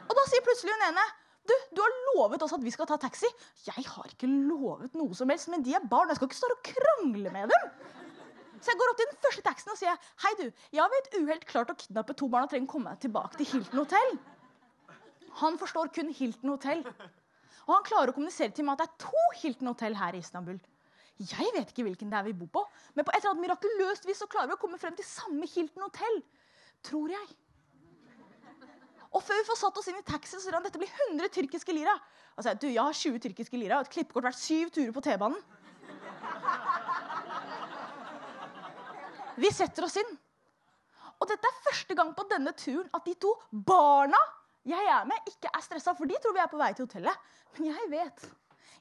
Og 0.08 0.16
da 0.18 0.24
sier 0.28 0.42
plutselig 0.44 0.74
hun 0.74 0.88
ene 0.90 1.04
du, 1.42 1.52
du 1.74 1.80
har 1.82 1.94
lovet 2.12 2.42
oss 2.44 2.52
at 2.54 2.62
vi 2.62 2.70
skal 2.70 2.86
ta 2.86 2.98
taxi. 3.02 3.26
Jeg 3.66 3.82
har 3.86 4.10
ikke 4.10 4.28
lovet 4.30 4.94
noe 4.94 5.14
som 5.18 5.30
helst, 5.32 5.48
men 5.50 5.64
de 5.66 5.74
er 5.74 5.86
barn. 5.90 6.10
Jeg 6.12 6.20
skal 6.20 6.30
ikke 6.30 6.38
stå 6.38 6.50
og 6.54 6.68
krangle 6.68 7.32
med 7.34 7.50
dem. 7.50 7.72
Så 8.62 8.70
jeg 8.70 8.78
går 8.78 8.92
opp 8.92 9.00
til 9.00 9.08
den 9.10 9.22
første 9.24 9.42
taxien 9.42 9.72
og 9.72 9.78
sier 9.80 10.10
hei 10.22 10.30
du, 10.38 10.44
jeg 10.70 10.78
har 10.78 10.90
ved 10.92 11.08
et 11.08 11.16
uhell 11.18 11.40
klart 11.48 11.72
å 11.72 11.74
kidnappe 11.80 12.14
to 12.14 12.28
barn 12.30 12.46
og 12.46 12.52
trenger 12.52 12.70
å 12.70 12.74
komme 12.76 12.92
tilbake 13.02 13.40
til 13.40 13.48
Hilton 13.50 13.80
hotell. 13.82 14.12
Han 15.40 15.58
forstår 15.58 15.90
kun 15.96 16.12
Hilton 16.14 16.54
hotell. 16.54 16.84
Og 17.68 17.74
han 17.76 17.86
klarer 17.86 18.10
å 18.10 18.16
kommunisere 18.16 18.54
til 18.54 18.66
meg 18.66 18.78
at 18.78 18.82
det 18.82 18.88
er 18.90 19.08
to 19.08 19.24
Hilton 19.42 19.70
hotell 19.70 19.96
her 19.98 20.16
i 20.16 20.22
Istanbul. 20.22 20.58
Jeg 21.22 21.52
vet 21.54 21.70
ikke 21.70 21.84
hvilken 21.86 22.10
det 22.10 22.18
er 22.18 22.26
vi 22.26 22.34
bor 22.34 22.48
på, 22.56 22.62
men 22.96 23.06
på 23.06 23.12
et 23.12 23.20
eller 23.20 23.34
annet 23.34 23.44
mirakuløst 23.44 24.08
vis 24.08 24.22
så 24.22 24.26
klarer 24.30 24.50
vi 24.50 24.56
å 24.56 24.62
komme 24.62 24.80
frem 24.80 24.96
til 24.98 25.06
samme 25.06 25.46
Hilton 25.46 25.84
hotell. 25.86 26.18
Tror 26.82 27.12
jeg. 27.14 27.28
Og 29.12 29.20
før 29.22 29.38
vi 29.38 29.46
får 29.46 29.58
satt 29.60 29.78
oss 29.78 29.90
inn 29.92 30.00
i 30.00 30.06
taxi, 30.08 30.32
så 30.32 30.40
sier 30.40 30.56
han 30.56 30.64
dette 30.64 30.80
blir 30.80 30.90
100 31.12 31.30
tyrkiske 31.34 31.74
lira. 31.76 31.94
Altså, 32.32 32.54
du, 32.56 32.66
Jeg 32.72 32.80
har 32.80 32.96
20 32.96 33.20
tyrkiske 33.26 33.60
lira 33.60 33.78
og 33.78 33.86
et 33.86 33.92
klippekort 33.92 34.24
hvert 34.24 34.40
syv 34.40 34.72
turer 34.72 34.94
på 34.96 35.04
T-banen. 35.04 35.42
Vi 39.36 39.50
setter 39.52 39.84
oss 39.86 39.98
inn. 40.00 40.16
Og 41.20 41.28
dette 41.30 41.48
er 41.48 41.64
første 41.68 41.94
gang 41.94 42.10
på 42.16 42.24
denne 42.30 42.52
turen 42.58 42.88
at 42.96 43.04
de 43.06 43.14
to 43.20 43.30
barna 43.52 44.18
jeg 44.68 44.92
er 44.94 45.08
med, 45.08 45.30
ikke 45.30 45.50
er 45.50 45.64
stressa, 45.64 45.94
for 45.98 46.10
de 46.10 46.18
tror 46.22 46.36
vi 46.36 46.42
er 46.44 46.50
på 46.50 46.60
vei 46.60 46.70
til 46.76 46.86
hotellet. 46.86 47.30
Men 47.56 47.72
jeg 47.72 47.90
vet 47.92 48.30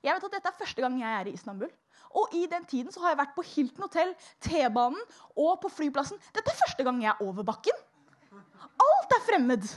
jeg 0.01 0.17
vet 0.17 0.23
at 0.25 0.33
dette 0.33 0.49
er 0.49 0.57
første 0.57 0.81
gang 0.81 0.97
jeg 0.97 1.13
er 1.13 1.29
i 1.29 1.35
Istanbul. 1.37 1.69
Og 2.17 2.33
i 2.35 2.47
den 2.49 2.65
tiden 2.67 2.91
så 2.91 3.03
har 3.03 3.13
jeg 3.13 3.21
vært 3.21 3.35
på 3.35 3.45
Hilton 3.45 3.85
hotell, 3.85 4.11
T-banen 4.43 4.99
og 5.39 5.53
på 5.61 5.69
flyplassen. 5.71 6.19
Dette 6.33 6.51
er 6.51 6.57
første 6.57 6.85
gang 6.87 6.99
jeg 7.03 7.13
er 7.13 7.23
over 7.23 7.45
bakken. 7.47 7.77
Alt 8.81 9.15
er 9.15 9.23
fremmed. 9.27 9.69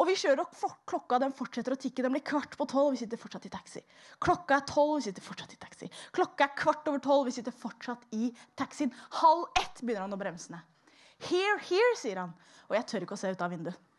Og 0.00 0.08
vi 0.08 0.14
kjører, 0.16 0.40
og 0.46 0.78
klokka 0.88 1.18
den 1.20 1.34
fortsetter 1.36 1.74
å 1.74 1.80
tikke. 1.80 2.04
Den 2.06 2.14
blir 2.14 2.24
kvart 2.24 2.54
på 2.56 2.66
tolv, 2.70 2.94
vi 2.94 3.02
sitter 3.02 3.20
fortsatt 3.20 3.50
i 3.50 3.52
taxi. 3.52 3.82
Klokka 4.24 4.62
er 4.62 4.66
tolv, 4.70 4.94
vi 5.00 5.08
sitter 5.10 5.26
fortsatt 5.26 5.52
i 5.52 5.60
taxi. 5.60 5.90
Klokka 6.16 6.46
er 6.46 6.56
kvart 6.56 6.88
over 6.88 7.02
tolv, 7.04 7.28
vi 7.28 7.36
sitter 7.36 7.52
fortsatt 7.52 8.06
i 8.16 8.30
taxien. 8.56 8.94
Halv 9.20 9.50
ett 9.60 9.82
begynner 9.82 10.06
han 10.06 10.16
å 10.16 10.20
bremse 10.22 10.54
ned. 10.54 10.94
Here, 11.28 11.58
here, 11.68 11.96
sier 12.00 12.22
han. 12.22 12.32
Og 12.70 12.78
jeg 12.78 12.88
tør 12.88 13.04
ikke 13.04 13.18
å 13.18 13.20
se 13.20 13.34
ut 13.34 13.44
av 13.44 13.52
vinduet. 13.52 13.91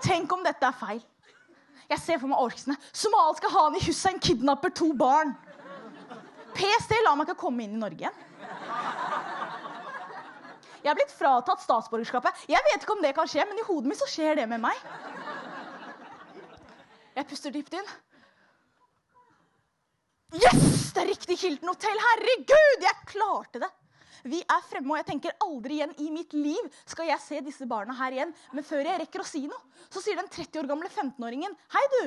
Tenk 0.00 0.32
om 0.32 0.42
dette 0.44 0.66
er 0.66 0.76
feil. 0.76 1.02
Jeg 1.90 1.98
ser 1.98 2.20
for 2.22 2.30
meg 2.30 2.40
orksene. 2.40 2.76
Somaliske 2.94 3.50
Hani 3.50 3.80
Hussein 3.84 4.20
kidnapper 4.22 4.72
to 4.74 4.92
barn. 4.96 5.34
PST 6.54 6.94
lar 7.04 7.16
meg 7.18 7.28
ikke 7.28 7.40
komme 7.42 7.64
inn 7.64 7.76
i 7.76 7.80
Norge 7.80 8.04
igjen. 8.04 8.26
Jeg 10.80 10.90
er 10.92 10.96
blitt 10.96 11.12
fratatt 11.12 11.60
statsborgerskapet. 11.60 12.46
Jeg 12.48 12.62
vet 12.70 12.84
ikke 12.84 12.94
om 12.96 13.02
det 13.04 13.12
kan 13.16 13.28
skje, 13.28 13.44
men 13.48 13.58
i 13.60 13.66
hodet 13.66 13.90
mitt 13.90 14.00
så 14.00 14.08
skjer 14.08 14.38
det 14.40 14.46
med 14.48 14.62
meg. 14.62 14.86
Jeg 17.18 17.28
puster 17.28 17.52
dypt 17.52 17.74
inn. 17.76 17.90
Yes! 20.38 20.92
Det 20.94 21.02
er 21.02 21.10
riktig 21.10 21.36
Hilton 21.42 21.72
hotell. 21.72 22.00
Herregud, 22.06 22.86
jeg 22.86 23.10
klarte 23.10 23.62
det. 23.62 23.70
Vi 24.28 24.40
er 24.42 24.64
fremme, 24.68 24.92
og 24.92 24.98
jeg 25.00 25.08
tenker 25.08 25.36
aldri 25.44 25.78
igjen 25.78 25.94
i 26.02 26.10
mitt 26.12 26.34
liv 26.36 26.66
skal 26.84 27.08
jeg 27.08 27.22
se 27.24 27.40
disse 27.44 27.68
barna 27.68 27.94
her 27.96 28.16
igjen. 28.16 28.34
Men 28.56 28.66
før 28.66 28.84
jeg 28.84 29.00
rekker 29.04 29.22
å 29.22 29.28
si 29.28 29.46
noe, 29.46 29.60
så 29.88 30.02
sier 30.04 30.18
den 30.20 30.28
30 30.28 30.60
år 30.62 30.68
gamle 30.70 30.90
15-åringen 30.90 31.56
Hei, 31.74 31.84
du. 31.96 32.04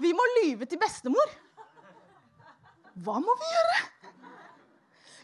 Vi 0.00 0.12
må 0.16 0.24
lyve 0.40 0.68
til 0.68 0.80
bestemor. 0.80 1.36
Hva 3.04 3.18
må 3.20 3.36
vi 3.40 3.52
gjøre? 3.52 3.78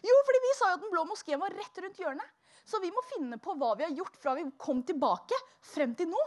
Jo, 0.02 0.14
fordi 0.26 0.40
vi 0.42 0.54
sa 0.58 0.70
jo 0.70 0.76
at 0.76 0.82
Den 0.82 0.92
blå 0.92 1.02
moskeen 1.08 1.40
var 1.40 1.54
rett 1.56 1.82
rundt 1.84 2.00
hjørnet. 2.00 2.38
Så 2.68 2.78
vi 2.82 2.92
må 2.94 3.02
finne 3.08 3.38
på 3.42 3.56
hva 3.58 3.72
vi 3.78 3.86
har 3.86 3.94
gjort 3.96 4.16
fra 4.22 4.36
vi 4.38 4.44
kom 4.60 4.82
tilbake 4.86 5.36
frem 5.72 5.96
til 5.98 6.10
nå. 6.12 6.22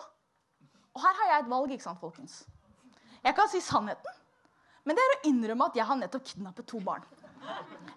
Og 0.95 1.03
her 1.03 1.17
har 1.19 1.31
jeg 1.31 1.43
et 1.43 1.51
valg, 1.51 1.71
ikke 1.75 1.85
sant, 1.85 1.99
folkens? 1.99 2.41
Jeg 3.23 3.35
kan 3.35 3.49
si 3.51 3.61
sannheten, 3.63 4.21
men 4.85 4.97
det 4.97 5.03
er 5.03 5.13
å 5.15 5.21
innrømme 5.31 5.67
at 5.69 5.77
jeg 5.79 5.87
har 5.89 5.99
nettopp 5.99 6.27
kidnappet 6.29 6.67
to 6.69 6.79
barn. 6.85 7.05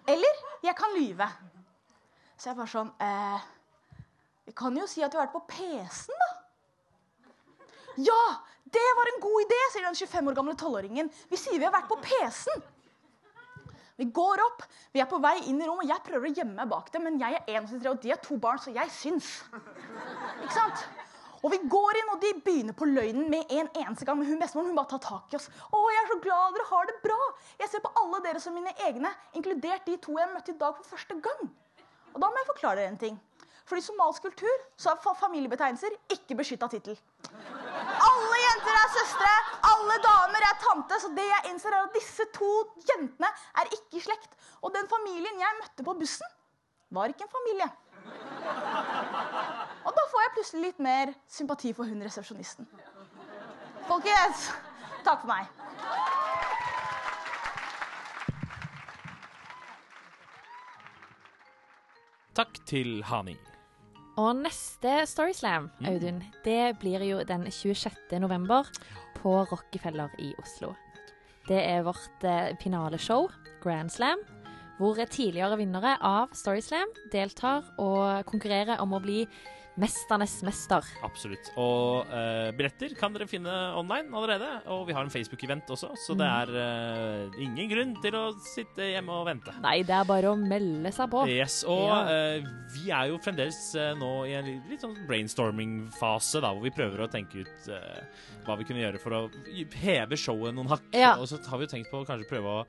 Eller 0.09 0.43
jeg 0.65 0.75
kan 0.77 0.93
lyve. 0.97 1.27
Så 2.39 2.49
jeg 2.49 2.57
bare 2.57 2.71
sånn 2.71 2.89
eh, 3.03 3.47
Vi 4.47 4.53
kan 4.57 4.77
jo 4.77 4.85
si 4.89 5.03
at 5.03 5.13
vi 5.13 5.19
har 5.19 5.27
vært 5.27 5.35
på 5.35 5.45
PC-en, 5.51 6.23
da. 6.23 6.29
Ja, 7.99 8.21
det 8.71 8.89
var 8.97 9.09
en 9.11 9.21
god 9.21 9.43
idé, 9.43 9.57
sier 9.73 9.85
den 9.85 9.97
25 9.97 10.29
år 10.31 10.37
gamle 10.37 10.55
tolvåringen. 10.57 11.09
Vi 11.29 11.39
sier 11.39 11.59
vi 11.59 11.67
har 11.67 11.73
vært 11.73 11.89
på 11.89 11.97
PC-en. 12.01 12.63
Vi 13.99 14.07
går 14.15 14.39
opp, 14.45 14.63
vi 14.95 15.01
er 15.03 15.09
på 15.11 15.19
vei 15.19 15.35
inn 15.51 15.59
i 15.59 15.65
rommet. 15.67 15.89
Jeg 15.89 16.05
prøver 16.05 16.29
å 16.29 16.31
gjemme 16.31 16.55
meg 16.55 16.69
bak 16.71 16.87
dem, 16.93 17.03
men 17.03 17.17
jeg 17.19 17.35
er 17.35 17.59
1,83, 17.59 17.89
og 17.91 17.97
de 18.05 18.13
er 18.15 18.21
to 18.23 18.37
barn, 18.39 18.61
så 18.63 18.71
jeg 18.71 18.93
syns. 18.95 19.33
Ikke 20.39 20.55
sant? 20.55 20.85
Og 21.43 21.53
vi 21.53 21.59
går 21.71 21.99
inn, 22.01 22.11
og 22.13 22.19
de 22.23 22.33
begynner 22.43 22.75
på 22.75 22.87
løgnen 22.89 23.29
med 23.31 23.51
en 23.55 23.69
eneste 23.79 24.05
gang. 24.05 24.19
Men 24.19 24.27
hun 24.27 24.41
bestemoren 24.41 24.71
hun 24.71 24.79
bare 24.79 24.91
tar 24.91 25.03
tak 25.05 25.33
i 25.33 25.39
oss. 25.39 25.47
'Å, 25.47 25.83
jeg 25.93 26.01
er 26.03 26.11
så 26.11 26.19
glad 26.25 26.57
dere 26.57 26.67
har 26.71 26.85
det 26.89 26.97
bra. 27.05 27.19
Jeg 27.61 27.69
ser 27.69 27.85
på 27.85 27.93
alle 28.01 28.19
dere 28.25 28.43
som 28.43 28.53
mine 28.53 28.73
egne, 28.87 29.13
inkludert 29.33 29.85
de 29.87 29.97
to 29.97 30.17
jeg 30.19 30.33
møtte 30.33 30.51
i 30.51 30.59
dag 30.59 30.75
for 30.75 30.95
første 30.95 31.15
gang.' 31.27 31.49
Og 32.13 32.21
da 32.21 32.27
må 32.27 32.41
jeg 32.41 32.51
forklare 32.51 32.81
dere 32.81 32.91
en 32.91 32.97
ting. 32.97 33.19
For 33.69 33.77
i 33.77 33.85
somalisk 33.85 34.23
kultur 34.25 34.61
så 34.81 34.95
er 34.95 35.15
familiebetegnelser 35.19 35.93
ikke 36.15 36.35
beskytta 36.39 36.67
tittel. 36.71 36.95
Alle 37.29 38.39
jenter 38.41 38.77
er 38.79 38.87
søstre, 38.95 39.33
alle 39.71 39.97
damer 40.01 40.45
er 40.47 40.55
tante. 40.63 40.97
Så 41.03 41.11
det 41.13 41.27
jeg 41.27 41.51
innser 41.51 41.75
er 41.77 41.85
at 41.85 41.93
disse 41.93 42.25
to 42.33 42.49
jentene 42.89 43.29
er 43.61 43.69
ikke 43.77 44.01
i 44.01 44.05
slekt. 44.07 44.33
Og 44.65 44.73
den 44.73 44.89
familien 44.89 45.37
jeg 45.37 45.59
møtte 45.61 45.85
på 45.85 45.95
bussen, 46.01 46.33
var 46.89 47.13
ikke 47.13 47.27
en 47.27 47.35
familie. 47.35 47.69
Og 49.85 49.91
da 49.93 50.05
får 50.11 50.25
jeg 50.25 50.28
plutselig 50.39 50.69
litt 50.69 50.77
mer 50.79 51.09
sympati 51.27 51.73
for 51.75 51.89
hun 51.89 51.99
resepsjonisten. 52.05 52.67
Folkens, 53.89 54.45
takk 55.03 55.25
for 55.25 55.27
meg. 55.27 55.49
Takk 62.39 62.61
til 62.69 63.01
Hani. 63.03 63.35
Og 64.19 64.31
neste 64.39 65.01
Storyslam, 65.11 65.67
Audun, 65.89 66.23
det 66.47 66.77
blir 66.79 67.03
jo 67.03 67.19
den 67.27 67.43
26. 67.51 68.15
november 68.23 68.67
på 69.19 69.35
Rockefeller 69.43 70.15
i 70.23 70.31
Oslo. 70.39 70.71
Det 71.49 71.59
er 71.59 71.83
vårt 71.83 72.23
eh, 72.23 72.55
finaleshow, 72.63 73.27
Grand 73.59 73.91
Slam, 73.91 74.23
hvor 74.79 74.95
tidligere 75.03 75.59
vinnere 75.59 75.97
av 75.99 76.31
Storyslam 76.31 76.91
deltar 77.11 77.73
og 77.75 78.23
konkurrerer 78.29 78.79
om 78.79 78.95
å 78.95 79.03
bli 79.03 79.25
mesternes 79.79 80.33
mester. 80.45 80.85
Absolutt. 81.05 81.49
Og 81.59 82.09
uh, 82.11 82.49
billetter 82.57 82.93
kan 82.99 83.13
dere 83.15 83.27
finne 83.29 83.53
online 83.79 84.11
allerede. 84.15 84.49
Og 84.73 84.85
vi 84.89 84.95
har 84.97 85.05
en 85.05 85.13
Facebook-event 85.13 85.69
også, 85.75 85.91
så 85.99 86.15
det 86.19 86.27
er 86.27 86.51
uh, 86.53 87.39
ingen 87.41 87.71
grunn 87.71 87.95
til 88.03 88.17
å 88.19 88.23
sitte 88.43 88.91
hjemme 88.91 89.15
og 89.21 89.27
vente. 89.29 89.53
Nei, 89.63 89.79
det 89.87 89.95
er 89.95 90.07
bare 90.09 90.33
å 90.33 90.37
melde 90.39 90.91
seg 90.95 91.11
på. 91.13 91.25
Yes, 91.31 91.61
og 91.67 91.85
Ja. 91.89 91.99
uh, 92.05 92.51
vi 92.75 92.91
er 92.93 93.09
jo 93.13 93.19
fremdeles 93.23 93.59
nå 93.99 94.13
i 94.29 94.35
en 94.37 94.47
litt, 94.69 94.79
sånn 94.83 94.97
brainstorming-fase, 95.09 96.41
da, 96.43 96.53
hvor 96.53 96.65
vi 96.67 96.75
prøver 96.75 97.05
å 97.05 97.11
tenke 97.11 97.43
ut 97.43 97.69
hva 98.45 98.55
vi 98.59 98.65
kunne 98.67 98.81
gjøre 98.83 99.01
for 99.01 99.15
å 99.15 99.21
heve 99.81 100.17
showet 100.19 100.55
noen 100.55 100.69
hakk. 100.71 100.85
Ja. 100.95 101.15
Og 101.19 101.29
så 101.31 101.39
har 101.49 101.59
vi 101.59 101.67
jo 101.67 101.73
tenkt 101.73 101.91
på 101.91 102.01
å 102.03 102.07
kanskje 102.07 102.29
prøve 102.29 102.59
å 102.61 102.65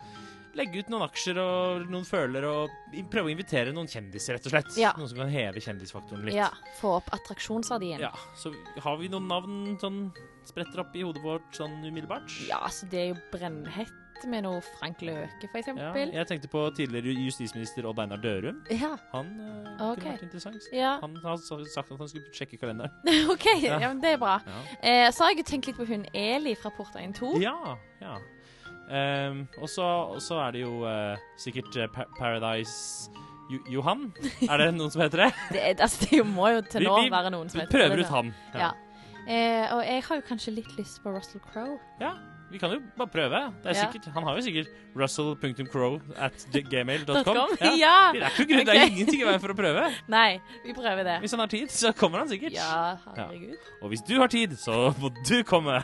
legge 0.58 0.82
ut 0.82 0.90
noen 0.92 1.04
aksjer 1.06 1.38
og 1.42 1.86
noen 1.90 2.06
føler, 2.08 2.46
og 2.48 2.98
prøve 3.12 3.30
å 3.30 3.32
invitere 3.34 3.74
noen 3.76 3.88
kjendiser, 3.90 4.36
rett 4.36 4.48
og 4.48 4.54
slett. 4.54 4.72
Ja. 4.80 4.92
Noen 4.98 5.10
som 5.12 5.22
kan 5.22 5.32
heve 5.32 5.62
kjendisfaktoren 5.64 6.26
litt. 6.26 6.38
Ja, 6.38 6.50
Få 6.80 6.96
opp 6.98 7.10
attraksjonsverdien. 7.14 8.02
Ja, 8.02 8.12
så 8.38 8.52
har 8.82 9.00
vi 9.00 9.10
noen 9.12 9.30
navn 9.30 9.78
sånn 9.82 10.02
spretter 10.48 10.82
opp 10.84 10.94
i 10.96 11.04
hodet 11.06 11.22
vårt 11.24 11.56
sånn 11.56 11.78
umiddelbart? 11.84 12.30
Ja, 12.48 12.64
så 12.72 12.88
det 12.90 13.02
er 13.04 13.10
jo 13.12 13.18
brennhett 13.32 13.96
med 14.28 14.44
noe 14.44 14.60
Frank 14.60 15.00
Løke, 15.04 15.48
for 15.48 15.78
Ja, 15.80 15.92
jeg 15.96 16.26
tenkte 16.28 16.48
på 16.52 16.62
tidligere 16.76 17.14
justisminister 17.24 17.86
Odd 17.88 18.02
Einar 18.02 18.20
Dørum. 18.20 18.58
Ja. 18.68 18.92
Han 19.14 19.30
uh, 19.40 19.92
okay. 19.92 20.02
kunne 20.02 20.16
vært 20.16 20.26
interessant. 20.26 20.66
Ja. 20.76 20.96
Han 21.00 21.16
har 21.22 21.38
sagt 21.40 21.92
at 21.94 22.02
han 22.02 22.10
skulle 22.10 22.34
sjekke 22.36 22.58
kalenderen. 22.60 22.92
OK, 23.32 23.46
ja. 23.62 23.78
men 23.86 24.02
det 24.02 24.16
er 24.16 24.20
bra. 24.20 24.40
Ja, 24.46 24.58
Eh, 24.80 25.06
så 25.12 25.24
har 25.24 25.32
jeg 25.32 25.42
jo 25.42 25.48
tenkt 25.50 25.70
litt 25.70 25.78
på 25.78 25.86
hun 25.88 26.04
Eli 26.16 26.54
fra 26.58 26.72
Portveien 26.74 27.14
2. 27.16 27.34
ja. 27.42 27.56
ja. 28.02 28.18
Ehm, 28.90 29.44
og 29.62 29.68
så 29.70 30.38
er 30.48 30.50
det 30.56 30.62
jo 30.64 30.72
uh, 30.82 31.16
sikkert 31.38 31.76
eh, 31.78 31.86
Pa- 31.94 32.08
Paradise 32.18 33.10
jo 33.50 33.60
Johan? 33.70 34.08
Er 34.48 34.58
det 34.64 34.70
noen 34.74 34.90
som 34.90 35.02
heter 35.04 35.24
det? 35.26 35.30
Det, 35.54 35.76
altså, 35.82 36.06
det 36.10 36.24
må 36.26 36.48
jo 36.56 36.60
til 36.66 36.82
nå 36.86 36.96
vi- 37.04 37.10
være 37.14 37.30
noen 37.34 37.48
som 37.50 37.60
Vi 37.60 37.66
heter 37.66 37.78
prøver 37.78 37.96
det. 38.02 38.06
ut 38.06 38.10
ham. 38.16 38.32
Ja. 38.54 38.72
Eh, 39.30 39.70
og 39.76 39.84
jeg 39.86 40.02
har 40.08 40.16
jo 40.20 40.26
kanskje 40.26 40.54
litt 40.58 40.74
lyst 40.78 41.02
på 41.04 41.12
Russell 41.14 41.42
Crowe. 41.52 41.78
Ja, 42.00 42.12
vi 42.50 42.58
kan 42.58 42.72
jo 42.74 42.80
bare 42.98 43.06
prøve. 43.12 43.40
Det 43.62 43.70
er 43.70 43.76
Ja. 43.78 43.84
sikkert, 43.86 44.08
han 44.14 44.24
har 44.26 44.34
jo 44.38 44.42
sikkert 44.42 44.70
russell.crow 44.98 46.00
at 46.16 46.46
gmail.com. 46.52 47.36
Ja. 47.60 47.74
Ja. 47.78 47.94
Det 48.10 48.24
er 48.26 48.56
noe 48.56 48.64
det 48.64 48.74
er 48.74 48.88
ingenting 48.90 49.20
i 49.22 49.28
veien 49.28 49.40
for 49.42 49.54
å 49.54 49.58
prøve. 49.58 49.86
Nei, 50.16 50.40
vi 50.64 50.74
prøver 50.74 51.04
det. 51.06 51.18
Hvis 51.22 51.30
han 51.36 51.44
har 51.44 51.52
tid, 51.52 51.70
så 51.70 51.92
kommer 51.94 52.24
han 52.24 52.28
sikkert. 52.32 52.54
Ja, 52.58 52.96
herregud. 53.14 53.54
Og 53.82 53.92
hvis 53.94 54.02
du 54.08 54.16
har 54.18 54.26
tid, 54.32 54.58
så 54.58 54.90
må 54.98 55.12
du 55.22 55.36
komme. 55.46 55.78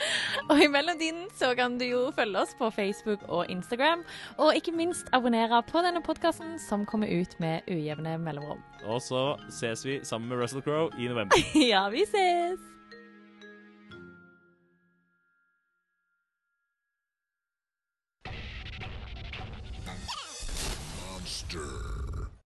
Og 0.50 0.62
i 0.62 0.68
mellomtiden 0.70 1.26
så 1.36 1.54
kan 1.58 1.78
du 1.80 1.86
jo 1.88 2.04
følge 2.16 2.42
oss 2.42 2.54
på 2.58 2.70
Facebook 2.74 3.24
og 3.28 3.50
Instagram, 3.52 4.04
og 4.38 4.54
ikke 4.58 4.74
minst 4.76 5.10
abonnere 5.16 5.62
på 5.66 5.82
denne 5.86 6.02
podkasten 6.04 6.56
som 6.62 6.86
kommer 6.86 7.10
ut 7.10 7.36
med 7.42 7.66
ujevne 7.70 8.18
mellomrom. 8.22 8.62
Og 8.84 9.02
så 9.02 9.26
ses 9.50 9.86
vi 9.86 10.00
sammen 10.04 10.28
med 10.30 10.42
Russell 10.42 10.62
Crowe 10.62 10.90
i 10.98 11.08
november. 11.10 11.36
Ja, 11.72 11.88
vi 11.90 12.04
ses! 12.06 12.75